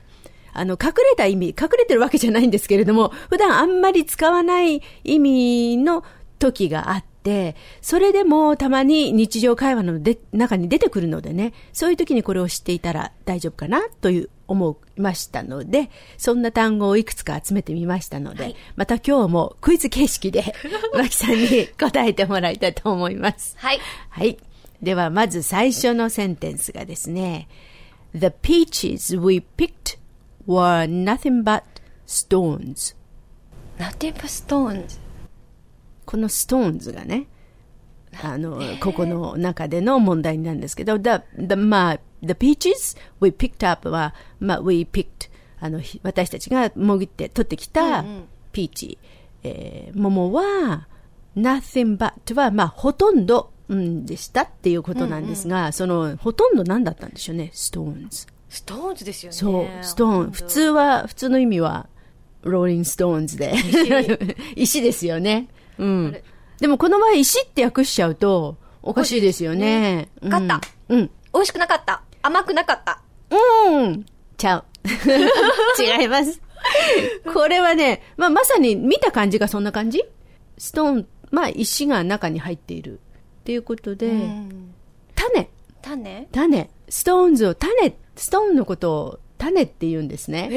[0.51, 6.03] あの、隠れた意味、隠れてるわけじゃないんですけれども、普段あんまり使わない意味の
[6.39, 7.10] 時があって、
[7.81, 20.53] それでもたまに日常会話ので中に出てくるのでね、そういう時にこれを知っていたら大丈夫かなという思いましたので、そんな単語をいくつか集めてみましたので、また今日もクイズ形式で、
[20.93, 23.55] マキさんに答えてもらいたいと思います。
[23.57, 23.79] はい。
[24.09, 24.37] はい。
[24.81, 27.47] では、まず最初のセンテンスがですね、
[28.13, 29.97] The peaches we picked
[30.47, 31.63] were nothing but
[32.05, 32.95] stones.
[33.77, 34.99] Nothing but stones.
[36.11, 37.27] この stones がね、
[38.21, 48.03] あの、ここの中での問題なんですけど、the, the, まあ、the peaches we picked up は、まあ、we picked あの、ひ私たちがもぎって取ってきた
[48.51, 48.97] ピーチ、
[49.43, 50.87] えー桃は、
[51.37, 58.27] nothing but は、まあ、ほとんど、うん、でしたっていうことなんですが、その、ほとんど何だったんでしょうね、stones。
[58.49, 59.37] stones ですよね。
[59.37, 60.31] そう、 stone。
[60.31, 61.87] 普通は、普通の意味は、
[62.41, 63.53] ローリングストーンズで。
[64.57, 65.47] 石ですよね。
[65.81, 66.17] うん。
[66.59, 70.09] でもこの場合、石って訳しちゃうと、おかしいですよね。
[70.21, 70.61] わかった。
[70.89, 71.11] うん。
[71.33, 72.03] 美味しくなかった。
[72.21, 73.01] 甘くなかった。
[73.31, 74.05] うん。
[74.37, 74.65] ちゃう。
[75.81, 76.39] 違います。
[77.33, 80.03] これはね、まあ、まさに見た感じがそんな感じ？
[80.57, 82.99] ストーン、まあ、石が中に入っている。
[83.41, 84.11] っていうことで、
[85.15, 85.49] 種。
[85.81, 86.27] 種？
[86.31, 86.69] 種。
[86.89, 90.47] ストーンズを種、ストーンのことを種って言うんですね。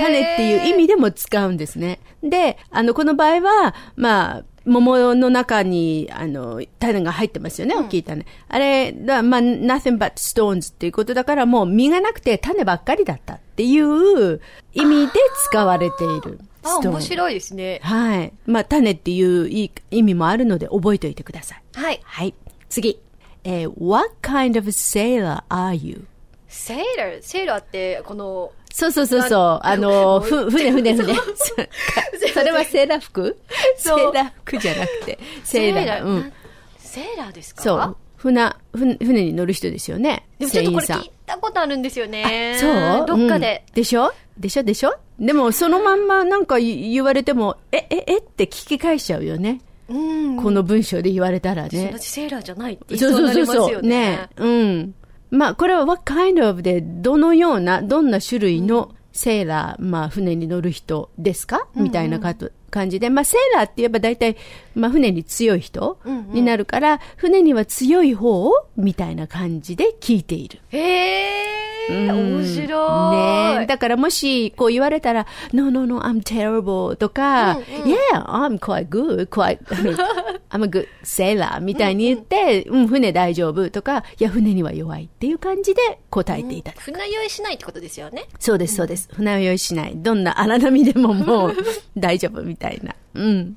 [0.00, 2.00] 種っていう意味でも使うんですね。
[2.22, 8.24] で、あの、この場合は、まあ、桃の中に、あの、種が入ってますよね、大きい種。
[8.48, 14.40] あれ、だまあ、nothing but stones っていうことだから、もう実がなくて種ばっかりだったっていう
[14.72, 15.12] 意味で
[15.48, 16.38] 使われている。
[16.62, 17.80] あ、面白いですね。
[17.82, 18.32] はい。
[18.46, 19.48] まあ、種っていう
[19.90, 21.62] 意味もあるので覚えておいてください。
[21.74, 22.00] はい。
[22.02, 22.34] はい。
[22.68, 23.00] 次。
[23.42, 26.06] えー what kind of sailor are you?
[26.48, 29.66] セーラー、セーラーって、この、そうそうそうそう。
[29.66, 31.14] あの、ふ、船船船。
[32.32, 33.36] それはセーラー服？
[33.76, 36.02] セそうーラー服じゃなくて、セーラー。
[36.04, 36.06] う。
[36.06, 36.32] なん
[36.78, 37.62] セーラーですか？
[37.62, 37.96] そう。
[38.16, 40.26] 船、船船に乗る人ですよね。
[40.38, 42.56] でもちょっとこれ船員聞いたことあるんですよね。
[42.60, 42.66] そ
[43.04, 43.06] う？
[43.06, 43.64] どっかで。
[43.68, 44.12] うんでしょ？
[44.38, 44.62] でしょ？
[44.62, 44.94] でしょ？
[45.18, 48.16] でも、そのまんまなんか言言われても、え、え、え？
[48.18, 49.60] って聞き返しちゃうよね。
[49.88, 50.36] うん。
[50.42, 51.98] この文章で言われたらね同。
[51.98, 53.74] じセーラーじゃないって言いそそううになりますそうそうそう。
[53.74, 53.88] よね。
[53.88, 54.94] ねうん。
[55.30, 61.68] まあ、これは what kind of で、どのような、どんな種類のセーラー、まあ、船に乗る人ですか？
[61.74, 63.10] みたいなかと感じで。
[63.10, 64.36] まあ、セーラーって言えば大体、
[64.74, 65.98] まあ、船に強い人
[66.32, 70.60] になるから、船には強い方を、みたいな感じで聞いている。
[70.70, 71.49] へー、
[71.90, 73.16] うん面白い。
[73.16, 79.58] ねえだからもし、こう言われたら、no, no, no, I'm terrible とか、yeah, I'm quite good, quite,
[80.50, 86.82] I'm a good sailor みたいに言って、うん、船大丈夫とか、いや、船には弱いっていう感じで答えていただく。
[86.82, 88.26] 船酔いしないってことですよね。
[88.38, 89.08] そうです、そうです。
[89.12, 89.92] 船を用意しない。
[89.96, 91.56] どんな荒波でももう
[91.96, 92.94] 大丈夫みたいな。
[93.14, 93.56] うん。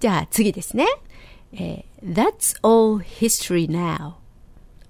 [0.00, 0.86] じゃあ次ですね。
[1.52, 4.12] えー That's all history now.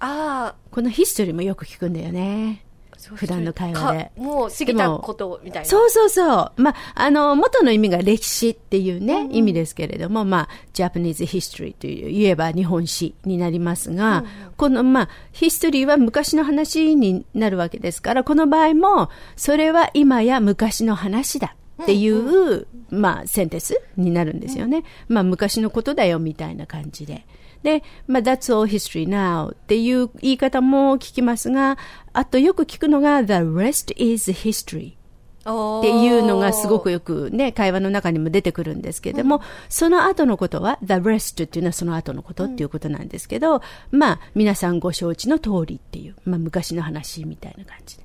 [0.01, 2.64] あこのヒストリーもよく聞くんだよね。
[3.15, 4.11] 普段の会話でか。
[4.17, 5.69] もう過ぎたことみたいな。
[5.69, 6.63] そうそうそう。
[6.63, 14.25] まあ、あの、元の意味が歴史っていうね、意味ですけれども、まあ、Japanese history という、言えば日本史になりますが、
[14.57, 21.57] この、まあ、ヒストリーは昔の話になるわけですから、この場合も、それは今や昔の話だ。
[21.83, 24.85] っていう、まあ、センテンスになるんですよね。
[25.09, 27.27] まあ、昔のことだよ、みたいな感じで。
[27.65, 31.79] で、まあ、that's all history now っていう言い方も聞きますが、
[32.13, 48.05] あとよく聞くのが the rest is history っていうのがすごくよくね、会話の中にも出てくるんですけれども、その後のことは the rest っていうのはその後のことっていうことなんですけど、まあ、皆さんご承知の通りっていう、まあ、昔の話みたいな感じで。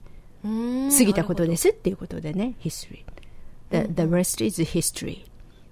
[0.98, 3.04] 過ぎたことですっていうことでね、history。
[3.72, 5.26] The, the rest is history.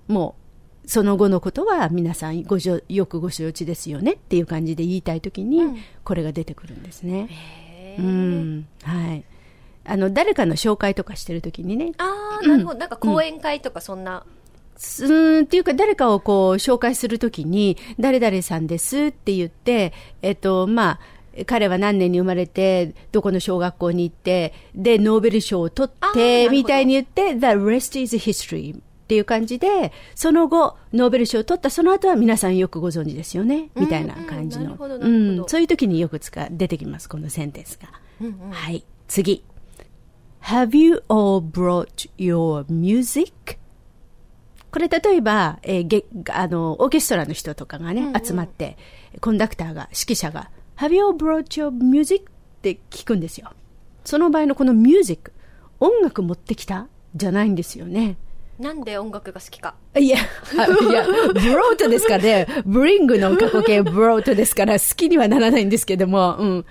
[0.09, 0.46] もう、
[0.87, 5.61] その後のことは皆さんごよくご承知ですよねっていう感じで言いたいときに、
[6.03, 7.29] これが出てくるんですね。
[7.99, 8.67] うん。
[8.83, 9.23] はい。
[9.85, 11.91] あの、誰かの紹介とかしてるときにね。
[11.97, 12.79] ああ、なるほど。
[12.79, 14.25] なんか講演会とかそんな。
[14.77, 20.99] すーんっていうか、誰かをこう、紹介するときに、誰々さんですって言って、えっと、まあ、
[21.45, 34.75] 彼は何年に生まれて、どこの小学校に行って、で、ノーベル賞を取って、みたいに言って、The rest is history っていう感じで、その後、ノーベル賞を取ったその後は皆さんよくご存知ですよね、みたいな感じの。
[34.77, 37.87] うんそういう時によく使う、出てきます、このセンテンスが。
[38.51, 38.83] はい。
[39.07, 39.45] 次。
[40.41, 43.55] Have you all brought your music?
[44.71, 48.77] これ例えば、えーげあの、オーケストラの人とかがね、集まって、
[49.21, 52.25] コンダクターが、指揮者が、Have you all brought your music?
[52.25, 53.51] って聞くんですよ。
[54.03, 55.31] その場合のこのミュージック、
[55.79, 56.87] 音楽持ってきた？
[57.15, 58.17] じゃないんですよね。
[58.59, 59.75] なんで音楽が好きか。
[59.97, 60.17] いや、
[60.57, 66.65] あいや、 ブロートですからね、ブリングの過去形ブロートですから好きにはならないんですけども、うん。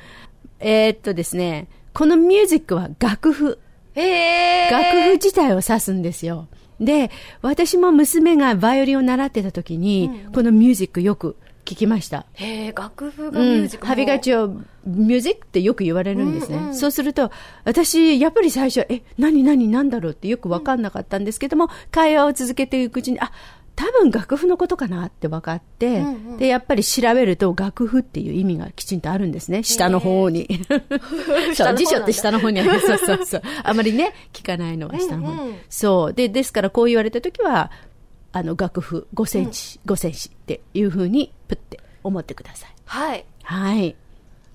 [0.58, 3.58] えーっとですね、このミュージックは楽譜。
[3.94, 6.48] へー楽譜自体を指すんですよ。
[6.80, 12.24] で、私も娘がバイオリンを習ってた時に、このミュージックよく聞きました。
[12.34, 13.88] へー楽譜がミュージックも。
[13.88, 14.48] ハビガチを
[14.86, 16.72] ミュージックってよく言われるんですね。
[16.72, 17.30] そうすると、
[17.64, 23.32] 私、やっぱり最初、え、何何何だろうってよくわかんなかったんですけども、会話を続けていくうちに、あ、
[23.76, 26.02] 多分楽譜のことかなって分かって、
[26.38, 29.62] で、やっぱり調べると楽譜っていう意味がきちんとあるんですね。
[29.62, 30.48] 下の方に。
[31.54, 32.80] そう、辞書って下の方にある。
[32.80, 33.42] そうそうそう。
[33.62, 35.54] あまりね、聞かないのは下の方に。
[35.68, 36.14] そう。
[36.14, 37.70] で、ですからこう言われたときは、
[38.36, 42.70] あの、楽譜5センチ、5センチっていうふうに、プって思ってください。
[42.84, 43.24] はい。
[43.42, 43.96] はい。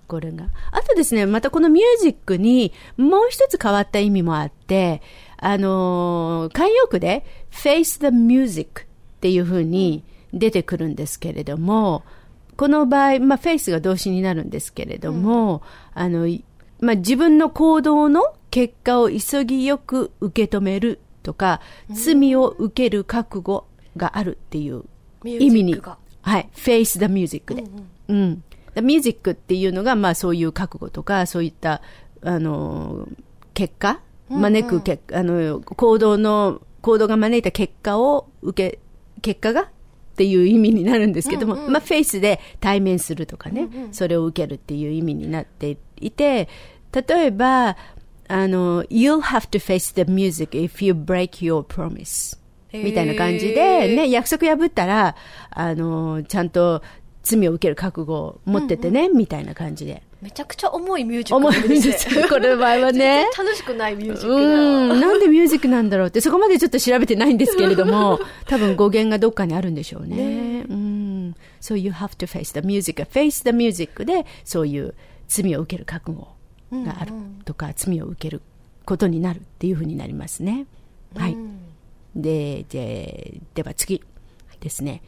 [0.07, 0.49] これが。
[0.71, 5.01] あとですね、またこのミュージックにもう一つ変わった意味もあって、
[5.37, 8.85] あのー慣用句で face the music っ
[9.19, 12.03] ていう風に出てくるんですけれども、
[12.57, 15.63] この場合、まあ、face が動詞になるんですけれども、
[15.95, 16.43] あの、い
[16.79, 23.65] まあ、自分の行動の結果を急ぎよく受け止めるとか、罪を受ける覚悟
[23.97, 24.83] があるっていう
[25.25, 25.81] 意味に。
[26.21, 26.49] はい。
[26.53, 27.63] face the music で。
[28.07, 28.43] うん。
[28.81, 31.81] ミュージックっていうのが、まあそういう覚悟とか、そういった、
[32.21, 33.07] あの、
[33.53, 33.99] 結果
[34.29, 38.79] 招く結果、あの、行動の、行動が招いた結果を受け、
[39.21, 39.67] 結果がっ
[40.15, 46.47] ていう意味になるんですけども、まあフェイスで対面するとかね、それを受けるっていう意味になっていて、
[46.93, 47.75] 例えば、
[48.27, 52.37] あの、you'll have to face the music if you break your promise.
[52.73, 55.15] みたいな感じで、ね、約束破ったら、
[55.49, 56.81] あの、ちゃんと
[57.23, 60.03] 罪を受ける覚悟を持っててね、みたいな感じで。
[60.21, 63.25] めちゃくちゃ重いミュージック思なんうんですこれの場合はね。
[63.35, 64.95] 楽しくないミュージックうが。
[64.95, 70.65] ん、なんでミュージックなんだろうって、そこまでちょっと調べてないんですけれども、 多分語源がどっかにあるんでしょうね。
[70.69, 71.35] うん。
[71.59, 73.03] So you have to face the music.
[73.03, 74.93] face the music で、そういう
[75.27, 76.27] 罪を受ける覚悟
[76.85, 77.13] がある
[77.45, 78.41] とか、罪を受ける
[78.85, 80.67] ことになるっていうふうになりますね。
[81.15, 81.35] はい。
[82.15, 84.01] で、で、では次
[84.59, 85.01] ですね。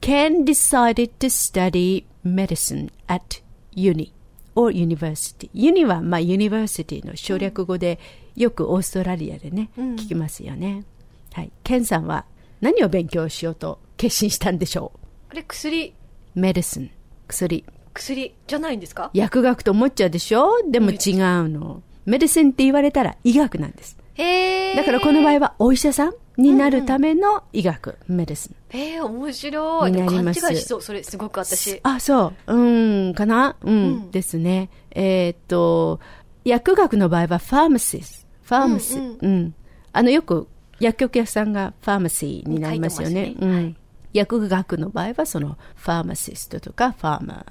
[0.00, 3.42] Ken decided to study medicine at
[3.74, 4.12] uni
[4.54, 5.50] or university.
[5.54, 7.98] uni は、まあ、university の省略語で、
[8.36, 10.84] よくオーストラリアでね、聞きますよね。
[11.32, 11.50] はい。
[11.64, 12.24] ケンさんは
[12.60, 14.92] 何を勉強しようと決心したんでしょ
[15.30, 15.94] あれ、薬、
[16.36, 16.90] う ?medicine。
[17.28, 17.64] 薬。
[17.94, 19.10] 薬じゃないんですか？
[19.14, 20.50] 薬学と思っちゃうでしょ？
[20.70, 21.82] でも違うの。
[22.04, 23.96] メディシンって言われたら医学なんです。
[24.14, 24.76] へー。
[24.76, 28.56] だからこの場合はお医者さんになるための医学、メディシン。
[28.70, 29.92] えー、面白い。
[29.92, 31.80] になります違いしそう、それすごく私。
[31.82, 32.54] あ、そう。
[32.54, 33.56] うん、かな？
[33.62, 34.70] うん、ですね。
[34.90, 36.00] えーっと、
[36.44, 38.26] 薬学の場合はファーマシス。
[38.42, 39.18] ファーマシー。
[39.20, 39.54] うん、
[39.92, 40.46] あの、よく
[40.78, 43.14] 薬局屋さんがファーマシーになりますよね。
[43.14, 43.76] ねうん。
[44.12, 47.46] 薬学の場合はそのファーマシストとかファーマ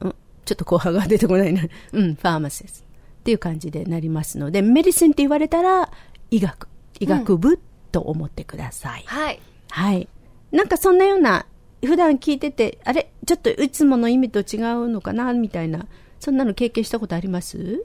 [0.00, 1.62] ー、うん、ちょっと後半が出てこないな。
[1.92, 2.84] うん、ファーマシスト。
[2.84, 5.90] っていう感じでなりますので、メディシンって言われたら
[6.30, 6.68] 医学、
[7.00, 7.58] 医学部
[7.94, 9.04] と思ってください。
[9.06, 9.40] はい。
[9.70, 10.08] はい。
[10.50, 11.46] なんかそんなような、
[11.84, 13.12] 普段聞いてて、あれ？
[13.24, 15.32] ちょっといつもの意味と違うのかな？
[15.32, 15.86] みたいな、
[16.18, 17.84] そんなの経験したことあります？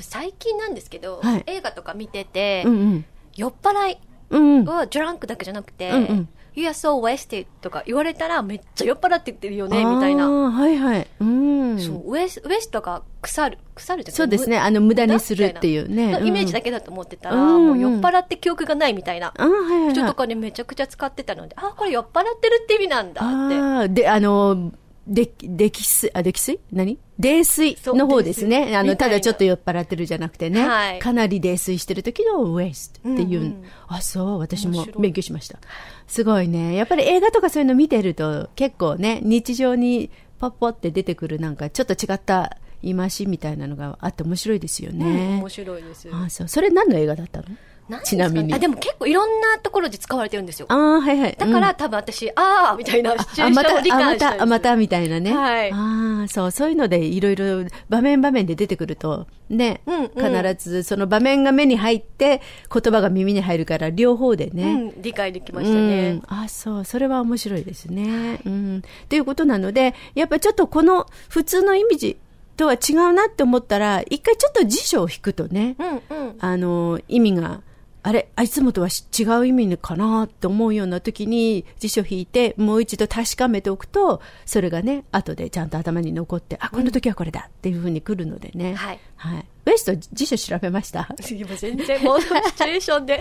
[0.00, 3.04] 最近なんですけど、はい映画とか見てて、うんうん。
[3.36, 3.98] 酔っ払い
[4.30, 4.64] うんうん。
[4.64, 10.28] はドランクだけじゃなくて、うんうん You are so wasted とか言われたらめっちゃ酔っ払って言ってるよね、みたいな。
[10.28, 11.06] はいはい。
[11.20, 11.78] うん。
[11.78, 14.58] そう、ウエスウエストが腐る、腐るじゃないそうですね。
[14.58, 16.10] あの、無駄にするっていうね。
[16.10, 16.64] のイメージだけ。
[16.64, 19.94] けだと思ってたら、もう酔っ払って記憶がないみたいなあーはいはいはい。
[19.94, 23.54] 人とかにめちゃくちゃ使ってたので、あ、これ酔っ払ってるって意味なんだって。
[23.56, 24.72] ああ、で、あの、
[25.06, 26.58] で、溺水、あ、溺水？
[26.72, 26.98] 何？
[27.18, 28.76] 泥酔の方ですね。
[28.76, 30.66] あの、ただちょっと酔っ払ってるじゃなくてね。
[30.66, 33.40] はいかなり泥酔してる時のウェストっていう。
[33.40, 35.58] うんうんあ、そう、私も勉強しました。
[36.06, 36.74] すごいね。
[36.74, 45.38] やっぱり映画とかそういうの見てると、結構ね、日常にパッポって出てくるなんか、ちょっと違った言い回しみたいなのがあって面白いですようんね。
[45.40, 46.08] 面白いです。
[46.12, 46.48] あ、そう。
[46.48, 47.46] それ何の映画だったの？
[47.88, 48.52] ねちなみに。
[48.54, 50.66] あ、でも結構いろんなところで使われてるんですよ。
[50.68, 51.36] ああ、はいはい。
[51.38, 55.32] だから、うん多分私、あーみたいなシチュエあ、ーシまた、あ、ョンを理解ましたた、あ、また、みたいなね。
[55.34, 62.40] はいああ、そう、そういうので、いろいろ、場面場面で出てくると、ね、うんうん必ず、その場面が目に入って、
[62.72, 64.74] 言葉が耳に入るから、両方でうね。
[64.74, 66.10] ん、理解できましたね。
[66.10, 68.40] うん、あそう、それは面白いですね。
[68.44, 68.82] うん。
[69.08, 72.16] ということなので、やっぱちょっとこの普通のイメージ
[72.56, 75.76] とは違うなって思ったら、一回ちょっと辞書を引くとね、
[76.10, 76.36] うんうん。
[76.40, 77.60] あの、意味が、
[78.02, 88.74] あれ、あいつもとはし違う意味かなって思うような時に辞書引いて、もう一度確かめておくと、それがね、後でちゃんと頭に残って、あ、この時はこれだっていうふうに来るのでね。
[88.74, 89.00] はい。
[89.16, 89.46] はい。
[89.66, 91.08] ウエスト辞書調べました？
[91.30, 93.20] 今全然もうシチュエーションで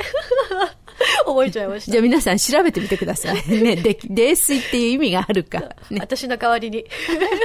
[1.25, 1.91] 覚えちゃいました。
[1.91, 3.35] じゃあ皆さん調べてみてください。
[3.61, 5.59] ね、で、泥酔っていう意味があるか。
[5.89, 5.99] ね。
[5.99, 6.85] 私の代わりに。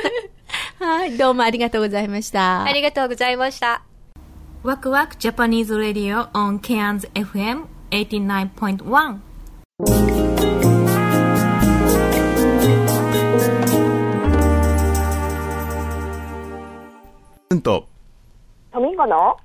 [0.78, 2.62] はい、どうもありがとうございました。
[2.64, 3.82] ありがとうございました。
[4.62, 9.18] ワクワク Japanese Radio on Cairns FM 89.1
[17.50, 17.86] うんと、
[18.72, 19.36] トミンゴの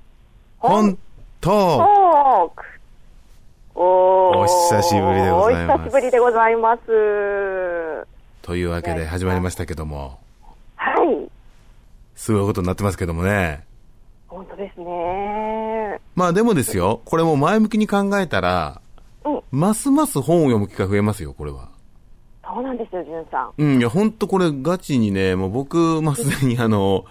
[0.58, 0.98] 本ト
[1.40, 2.64] 当、ーク。
[3.74, 6.82] おーお久しぶりでございますお久しぶりでございます。
[8.42, 10.18] というわけで始まりましたけども、
[10.76, 11.30] はい。
[12.14, 13.67] すごいことになってますけどもね。
[14.28, 16.00] 本当ですね。
[16.14, 18.80] まあでもですよ、これも前向きに考えたら、
[19.24, 19.40] うん。
[19.50, 21.70] ますます本を読む機会増えますよ、これは。
[22.44, 23.52] そうなんですよ、じゅんさん。
[23.56, 27.04] うん、いや、ほんとこれガチにね、もう僕、まあ、すでにあの、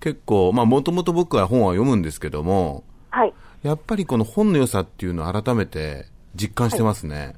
[0.00, 3.32] 結構、まあ、もともと僕は本は読むんですけども、はい。
[3.62, 7.34] やっぱりこの本の良さっていうのを改めて実感してますね。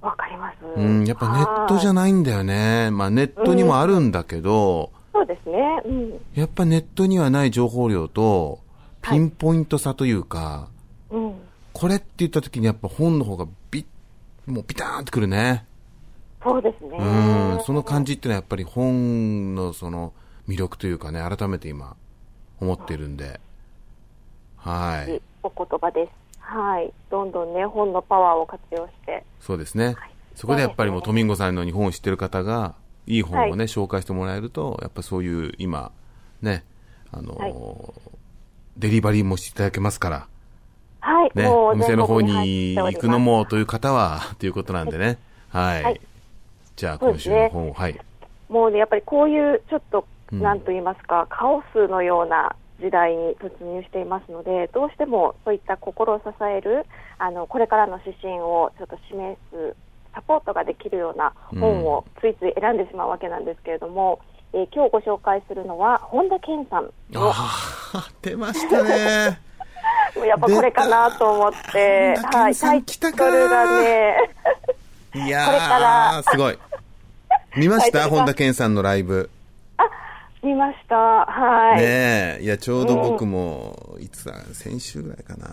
[0.00, 0.56] わかります。
[0.76, 2.12] うん、やっぱネットじゃない。
[2.12, 2.90] ないんだよね。
[2.90, 5.80] まあ、ネットにもあるんだけど、そうですね。
[5.84, 6.20] うん。
[6.34, 8.58] やっぱネットにはない情報量と、
[9.00, 10.68] ピンポイントさというか、
[11.10, 11.34] うん。
[11.72, 15.66] これって言った時にやっぱ本の方がビッ、もうピターンってくるね。
[16.42, 16.98] そうですね。
[16.98, 17.04] う
[17.60, 20.12] ん、その感じってのはやっぱり本のその
[20.48, 21.96] 魅力というかね、改めて今
[22.60, 23.40] 思ってるんで。
[24.56, 25.22] はい。
[25.42, 26.40] お言葉です。
[26.40, 26.92] はい。
[27.10, 29.24] どんどんね、本のパワーを活用して。
[29.40, 29.96] そうですね。
[30.34, 32.74] そこでやっぱりもうトミンゴさんのように本を知ってる方が、
[33.06, 35.92] いい本をね、はい紹介してもらえると、やっぱそういう今、
[36.42, 36.64] ね、
[37.12, 37.54] あのーはい
[38.76, 40.26] デリバリーもしていただけますから、
[40.98, 41.30] はい。
[41.32, 45.18] ね、お店の方に行くのもという方は、ということなんでね。
[45.50, 45.82] はい。
[45.84, 46.00] はい
[46.76, 48.00] じゃあ今週の本を、はい。
[48.48, 56.86] もうね、やっぱりこういうちょっと、うんなんと言いますか、カオスのような時代に突入していますので、どうしてもそういった心を支える、
[57.18, 59.76] あの、これからの指針をちょっと示す、
[60.14, 64.20] サポートができるような本をついつい選んでしまうわけなんですけれども、
[64.52, 67.32] えー今日ご紹介するのは、本田健さんの、あ
[67.94, 69.40] あ、出ましたね。
[70.26, 74.16] やっぱこれかなと思って、はい、タイトルがね、
[75.14, 76.58] いやこれからー、すごい。
[77.56, 78.08] 見ました？
[78.08, 79.28] 本田健さんのライブ。
[80.42, 80.94] 見ました。
[80.96, 81.80] はい。
[81.80, 82.42] ねえ。
[82.42, 85.48] いや、ちょうど僕も、いつだ、先週ぐらいかな。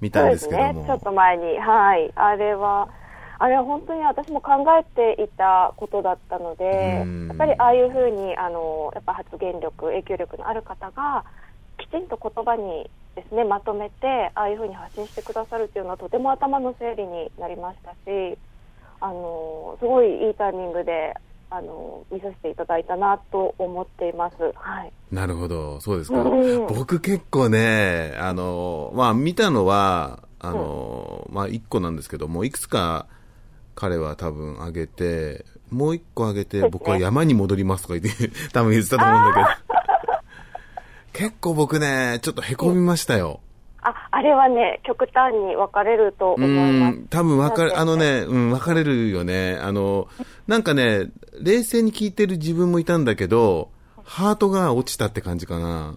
[0.00, 1.04] 見たんですけどそうですね、ちょっも。
[1.04, 2.88] と前に、はい、あれは、
[3.38, 4.84] あれは本当に私も考え
[5.16, 7.28] ていたことだったので、うん。
[7.28, 11.24] やっぱりああいうふうにあのやっぱ発言力、影響力のある方が、
[11.78, 18.38] きちんと言葉にですねまとめて、ああいうふうに発信してくださるというのは、とても頭の整理になりましたし、
[19.00, 21.14] あのすごいいいタイミングで
[21.50, 24.36] あの見させていただいたなと思っています。
[24.54, 24.92] はい。
[25.12, 26.22] なるほど、そうですか。
[26.22, 33.06] うん僕結構ね、あの、まあ見たのは、あの、まあ一個なんですけども、いくつか
[33.76, 39.76] 彼は多分あげて、もう一個あげて、僕は山に戻りますとか言って、 多分言ってたと思うんだけど。
[41.12, 43.40] 結構僕ね、ちょっと凹みましたよ。
[43.82, 46.96] ああれはね、極端に分かれると思ういます。
[46.96, 49.58] ん、多分分かる、なんであのね、うん、分かれるよね。
[49.62, 50.08] あの、
[50.46, 51.10] なんかね、
[51.40, 53.70] 冷静に聞いてる自分もいたんだけど、
[54.02, 55.96] ハートが落ちたって感じかな。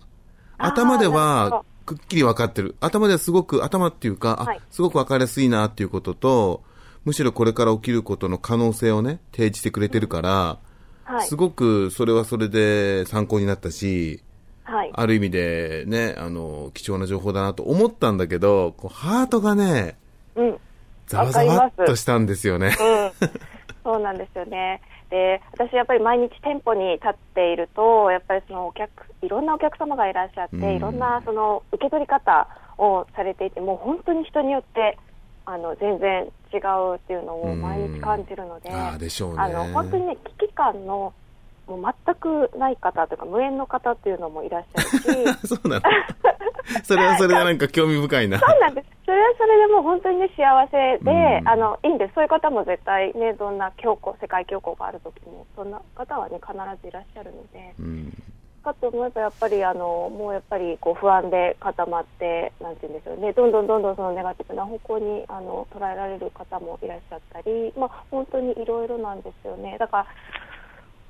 [0.58, 2.76] 頭ではど、くっきり分かってる。
[2.80, 6.64] 頭ではすごく、頭っていうか、はいあ、すごく分かりやすいなっていうことと、
[7.10, 10.30] むしろこれから起きることの可能性をね、提示してくれてるから、
[11.04, 14.22] はいすごくそれはそれで参考になったし、
[14.64, 14.92] はい。
[14.94, 19.98] ある意味でね、あの、貴重な情報だなと思ったんだけど、こうハートがね、
[20.36, 20.60] うん。
[21.08, 22.68] ざわざわっとしたんですよね。
[22.68, 23.30] うん。
[23.84, 24.82] そうなんですよね。
[25.10, 28.92] で、私やっぱり毎日店舗に立っていると、やっぱりそのお客、
[29.24, 32.48] いろんなお客様がいらっしゃって、うんいろんなその受け取り方
[32.78, 35.00] をされていて、もう本当に人によって、
[35.46, 36.58] あの、全然違
[36.94, 39.36] うっていうのを毎日感じるので、ああ、でしょうね。
[39.40, 41.14] あの、本当にね、危機感の、
[41.68, 45.82] もう全くない方というか、無縁の方っていうのもいらっしゃるし、 そうなの。
[46.84, 48.38] それはそれでなんか興味深いな。
[48.40, 48.88] そうなんです。
[49.06, 52.14] それはそれでもう本当にね、幸せで、うんあの、いいんです。
[52.14, 58.14] そういう方も絶対ね、どんな恐慌、世界恐慌がある時も、そんな方はね、必ずいらっしゃるので、うん。
[58.60, 69.78] かと思えばやっぱり、あの、もうやっぱりこう不安で固まって、なんていうんでしょうね、どんどんどんどんそのネガティブな方向に、あの、捉えられる方もいらっしゃったり、まあ、本当にいろいろなんですよね。
[69.80, 70.06] だから、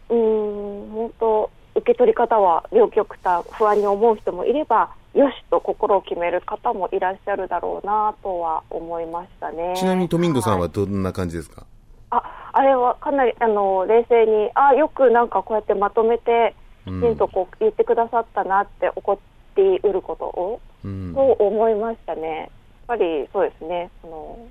[0.10, 9.74] うーん、本当、受け取り方は両極端不安に思う人もいればよしと心を決める方もいらっしゃるだろうなとは思いましたね。
[9.76, 11.66] ちなみにトミンゴさんはどんな感じですか、
[12.12, 16.56] ああれはかなりあの冷静にあよくなんかこうやってまとめて
[16.86, 19.18] きちんとこう言ってくださったなって怒っ
[19.56, 21.14] ていることを、うん。
[21.14, 22.38] と思いましたね。
[22.38, 22.50] やっ
[22.88, 23.90] ぱりそうですね。
[24.02, 24.48] その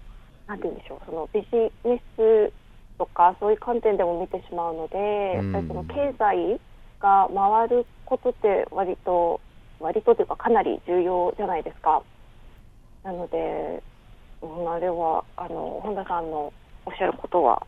[0.46, 1.00] なんて言うんでしょう。
[1.06, 1.48] そのビジ
[1.84, 2.52] ネス
[2.98, 4.98] とかそういう観点でも見てしまうので、
[5.34, 6.60] やっぱりその経済
[7.00, 9.40] が回ることって割と
[9.80, 12.02] 割とというかかなり重要じゃないですか。
[13.04, 13.82] なので、
[14.42, 16.52] うん、あれはあの本田さんの
[16.84, 17.64] おっしゃることは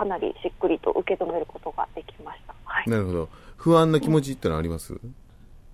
[0.00, 2.54] かなりしっくりと受け止めることができました。
[2.64, 2.88] はい。
[2.90, 3.28] なるほど。
[3.58, 4.94] 不安な気持ちってのはあります？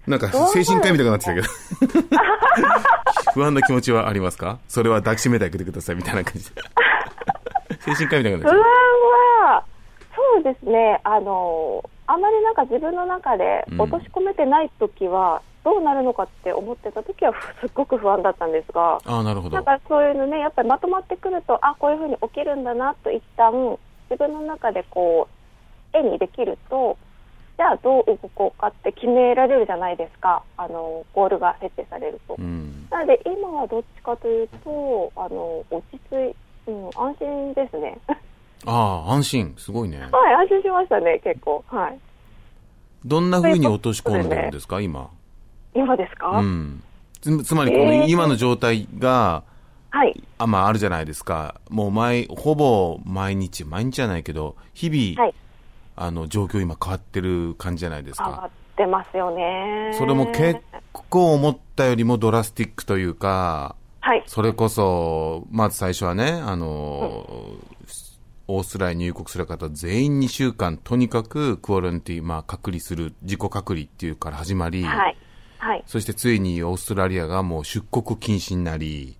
[0.08, 1.46] なんか不安は精神科医みたいになってきたけど。
[3.34, 4.58] 不安な気持ちはありますか？
[4.66, 6.60] それは抱きしめてあげてくださいみたいな感じで。
[7.80, 8.62] 精神科医みたいにな不安ってき
[9.44, 9.64] は
[10.16, 19.64] そうですねあのあまりなんか自分の中で落とし込めてない時は、どうなるのかって思ってた時は すっごく不安だったんですがあ、なるほどなん。
[19.64, 23.76] かそういうのねやっぱりまとまってくるとあこういうふうに起きるんだなと一旦
[24.10, 25.28] 自分の中でこ
[25.94, 26.96] う絵にできると
[27.56, 32.36] じゃあどう動こうかって決められるじゃないですかあのゴールが設定されると。
[32.38, 32.86] うん。
[32.90, 37.98] なので今はどっちかというとあの落ち着い、うん、安心ですね。
[38.66, 39.54] ああ、安心。
[39.56, 39.98] すごいね。
[40.00, 41.64] はい、安心しましたね、結構。
[41.68, 41.98] はい。
[43.04, 45.10] どんな風に落とし込んでるんですか、今？
[45.74, 46.82] 今ですか、うん。
[47.20, 49.44] つつまり、このえー今の状態が、
[49.96, 50.22] はい。
[50.36, 51.58] あ、まあ、あるじゃないですか。
[51.70, 55.34] もう毎、ほぼ毎日、毎日じゃないけど、日々、はい。
[55.96, 58.28] あの、状況今変わってる感じじゃないですか。
[58.28, 59.94] 上がってますよね。
[59.96, 60.60] それも結
[60.92, 64.22] 構思ったよりもドラスティックというか、はい。
[64.26, 67.56] それこそ、まず最初はね、あの、
[68.48, 75.16] オーストラリアに入国する方全員2週間、とにかくクオランティ、まあ隔離する、自己隔離っていうから始まり、はい。
[75.58, 75.82] はい。
[75.86, 79.16] そしてついにオーストラリアがもう出国禁止になり、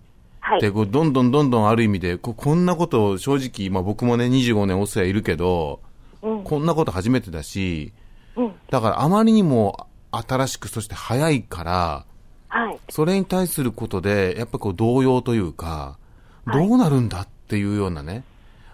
[0.47, 0.61] はい。
[0.61, 5.81] で、こうどんどんどんどんある意味で、ここんなことを正直、まあ僕もね、25年オーストラリアいるけど、
[6.21, 6.43] うん。
[6.45, 7.91] こんなこと初めてだし、
[8.37, 8.53] うん。
[8.69, 12.05] だからあまりにも新しく、そして早いから、
[12.47, 12.79] はい。
[12.89, 15.97] それに対することで、やっぱこう動揺というか、
[16.45, 18.23] どうなるんだっていうようなね、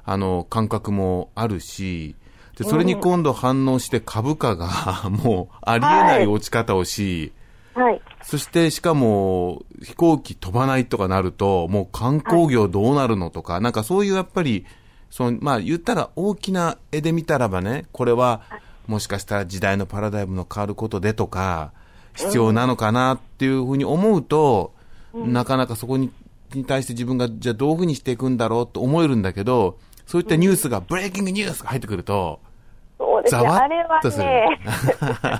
[0.05, 2.15] あの、感覚もあるし、
[2.55, 4.69] で、それに今度反応して株価が
[5.09, 7.34] もうありえない落ち方をし、
[7.74, 8.01] はい。
[8.21, 14.65] そしてしかも飛行機飛ばないとかなると、もう観光業どうなるのとか、なんかそういうやっぱり、
[15.09, 18.43] その、まあ言ったら大きな絵で見たらばね、これは
[18.88, 21.71] もしかしたら時代のパラダイムの変わることでとか、
[22.15, 24.74] 必要なのかなっていうふうに思うと、
[25.13, 26.11] なかなかそこに
[26.53, 32.39] に対して自分がじゃあどういうふうにしていくんだろうと思えるんだけど、そういったニュースが、ブレイキングニュースが入ってくると、
[33.30, 33.59] そうですね。
[33.59, 34.59] あれはね、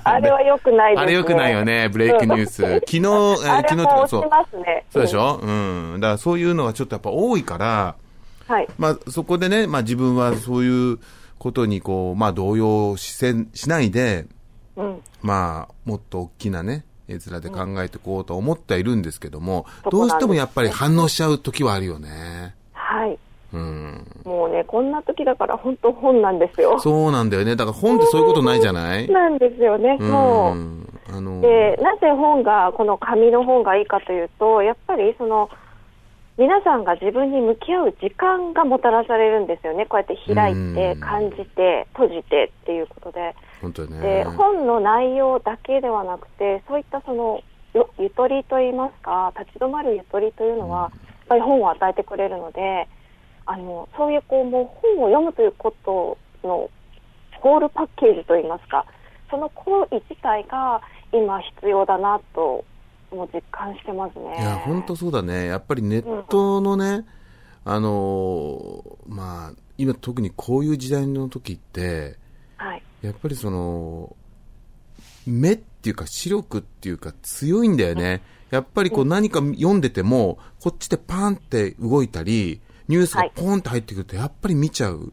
[0.04, 1.02] あれは良くないですね。
[1.02, 2.62] あれ良くないよね、ブレイクニュース。
[2.62, 4.30] 昨日、えー昨日もそう。
[4.90, 5.50] そうでしょう
[5.96, 6.00] ん。
[6.00, 7.94] だからそういうのがちょっとやっぱ多いから、
[8.46, 8.68] はい。
[8.78, 10.98] まあそこでね、まあ自分はそういう
[11.38, 14.26] ことにこう、まあ動揺しせんしないで、
[14.76, 15.00] うん。
[15.22, 22.54] まあもっと大きなね、絵面で考えていこうと思ってはいるんですけども、うんどうしてもやっぱり反応しちゃう時はあるよね。
[23.54, 23.62] はい。
[23.62, 24.06] うん。
[24.24, 26.78] もうね、こんな時だから本当本なんですよ。
[26.80, 27.56] そうなんだよね。
[27.56, 29.08] だから本ってそういうことないじゃない？
[29.08, 30.10] なんですよね、うん。
[30.10, 30.14] そ
[31.12, 31.16] う。
[31.16, 35.48] あの、で、なぜ本が、この紙の本がいいかというと、やっぱりその、
[36.36, 39.86] 皆さんが自分に向き合う時間がもたらされるんですよね。
[39.86, 43.36] こうやって開いて、感じて、閉じてっていうことで。
[43.62, 44.00] 本当ね。
[44.00, 47.40] で、本の内容だけではなくて、そういったその、
[47.72, 50.90] よゆとりといいますか、立ち止まるゆとりというのは、やっ
[51.28, 52.88] ぱり本を与えてくれるので、
[53.46, 56.70] あの、そういうこう、もう本を読むということの、
[57.40, 58.86] ホールパッケージといいますか、
[59.30, 60.80] その行為自体が
[61.12, 62.64] 今必要だなと、
[63.10, 64.36] もう実感してますね。
[64.38, 65.46] いや、本当そうだね。
[65.46, 67.04] やっぱりネットのね、
[67.64, 72.16] あのーまあ、今特にこういう時代の時って、
[72.56, 72.82] はい。
[73.02, 74.16] やっぱりその、
[75.26, 78.22] 目っていうか視力っていうか強いんだよね。
[78.50, 85.12] やっぱりこう何か読んでても、こっちでパーンって動いたり、ニュースがポンって入ってくると、やっぱり見ちゃう。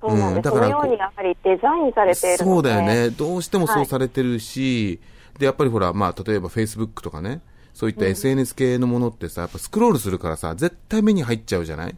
[0.00, 0.36] そうなんです。
[0.36, 2.38] うんだからそのようにやはりデザインされている。
[2.38, 3.10] そうだよね。
[3.10, 5.00] どうしてもそうされてるし、
[5.38, 7.40] で、やっぱりほら、まあ、例えば Facebook とかね、
[7.72, 11.96] そういった SNS 系のものってさ、やっぱスクロールするからさ、絶対目に入っちゃうじゃない？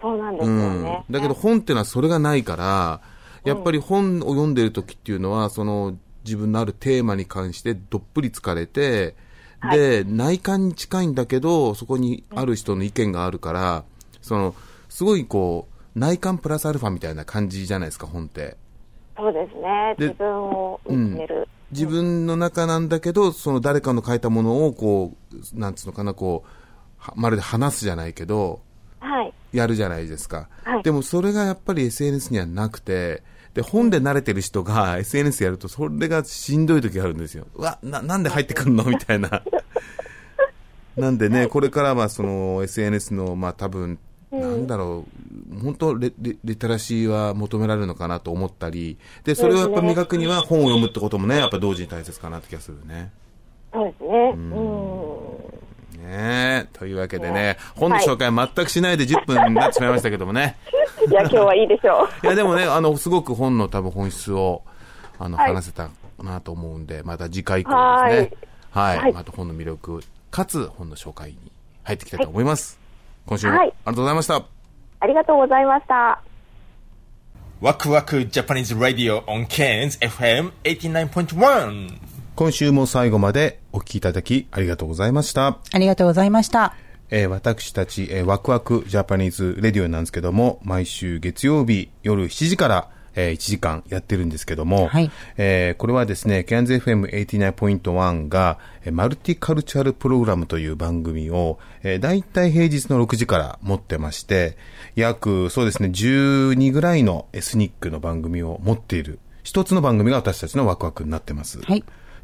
[0.00, 1.04] そうなんですよね。
[1.10, 3.00] だけど本っていうのはそれがないから、
[3.44, 9.16] やっぱり本を読んでる時っていうのは、その自分のあるテーマに関してどっぷり疲れて、
[9.70, 13.84] で、内観に近いんだけど、そこにある人の意見があるから、
[14.22, 14.54] その、
[14.88, 18.56] すごいこう、内観プラスアルファみたいな感じじゃないですか、本って。
[19.16, 19.94] そうですね。
[19.98, 21.48] で自分を見つめる。
[21.70, 26.48] 自分の中なんだけど、その誰かの書いたものを、こう、なんつうのかな、こう、
[26.98, 28.60] はまるで話すじゃないけど、
[29.00, 29.34] はい。
[29.52, 30.48] やるじゃないですか。
[30.64, 33.22] はいでもそれがやっぱり SNS にはなくて、
[33.54, 37.46] で、本で慣れてる人が SNS やると、それがしんどい時があるんですよ。
[37.54, 38.84] うわ、な、なんで入ってくるの？
[38.84, 39.42] みたいな。
[40.96, 43.98] なんでね、これからはその SNS の、まあ多分、
[44.52, 45.04] なんだろ
[45.52, 53.10] う、本当レレリテラシーは求められるのかなと思ったり、で、それをやっぱ磨くには本を読むってこともね、やっぱ同時に大切かなって気がするね。
[53.72, 54.32] そうですね。
[54.34, 55.62] うん。
[55.98, 56.68] ねえ。
[56.72, 60.56] というわけでね、本の紹介全くしないで10分になってしまいましたけどもね。
[61.08, 62.08] いや、今日はいいでしょう。
[62.26, 64.62] いや、でもね、あの、すごく本の多分本質を、
[65.18, 65.90] あの、はい話せた
[66.22, 68.36] なと思うんで、また次回以降ですね。
[68.70, 68.98] はい。
[68.98, 70.00] はいまた本の魅力、
[70.30, 71.38] かつ本の紹介に
[71.84, 72.81] 入っていきたいと思います。
[73.26, 74.44] 今週も、はいありがとうございました。
[75.00, 76.22] ありがとうございました。
[77.60, 81.98] ワクワク Japanese Radio on Cairns FM 89.1
[82.34, 85.58] 今週も最後までお聞きいただきありがとうございました。
[85.72, 86.74] ありがとうございました。
[87.10, 94.88] えー私たち、えーワクワクジャパニーズレディオなんですけども、毎週月曜日夜7時から、えー1時間やってるんですけども、
[95.36, 104.56] えーこれはですね、キャンズ FM89.1 が、えーマルティカルチャルプログラムという番組を、えー、大体平日の6時から持ってまして、
[104.96, 111.60] 約、そうですね、12ぐらいのエスニックの番組を持っている、一つの番組が私たちのワクワクになってます。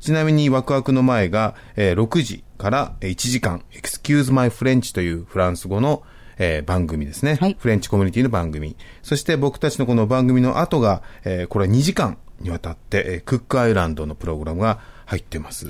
[0.00, 6.02] ちなみにワクワクの前が、えー6時からえー1時間、Excuse My French というフランス語の、
[6.38, 8.76] えー番組ですね、フレンチコミュニティの番組。
[9.02, 15.66] そして僕たちのこの番組の後が、えーこれは2時間にわたって、えークックアイランドのプログラムが入ってます。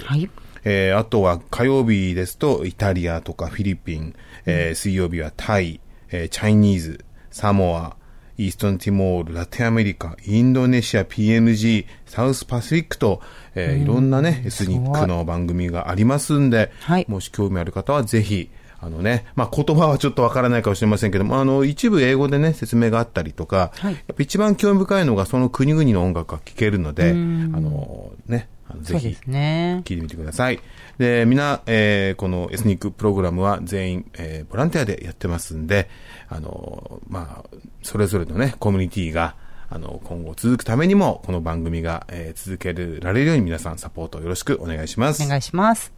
[0.64, 4.14] えーあとは火曜日ですとイタリアとかフィリピン、
[4.46, 7.96] えー水曜日はタイ、えーチャイニーズ、サモア、
[8.36, 13.20] イーストンティモール、ラテンアメリカ、インドネシア、PNG、サウスパシフィックと、
[13.54, 16.70] えーいろんなね、エスニックの番組がありますんで、
[17.08, 18.50] もし興味ある方はぜひ、
[18.80, 29.16] あのね、まあ、言葉はちょっとわからないかもしれませんけども、あの、一部英語でね、説明があったりとか、やっぱ一番興味深いのがその国々の音楽が聴けるので、あうんの、ね、あのぜひ。
[29.84, 30.60] 聞いてみてください。
[30.98, 35.88] で、みんな、えーこのエスニックプログラムは全員、えーボランティアでやってますんで、
[36.28, 39.34] あの、まあ、それぞれのね、コミュニティが、
[39.70, 45.24] あの、今後続くためにも、この番組が、えー続けられるように皆さんサポートよろしくお願いします。
[45.24, 45.97] お願いします。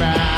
[0.00, 0.29] back.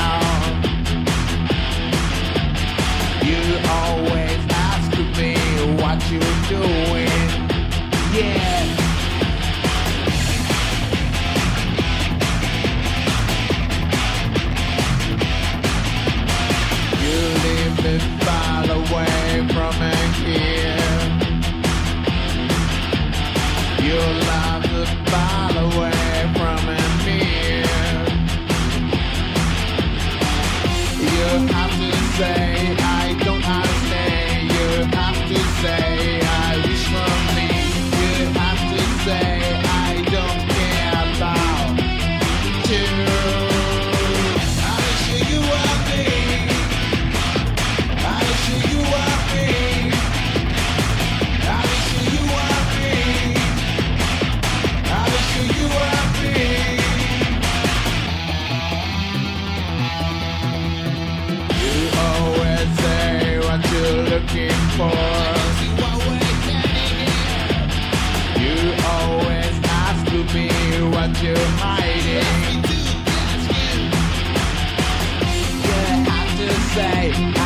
[77.13, 77.42] Bye.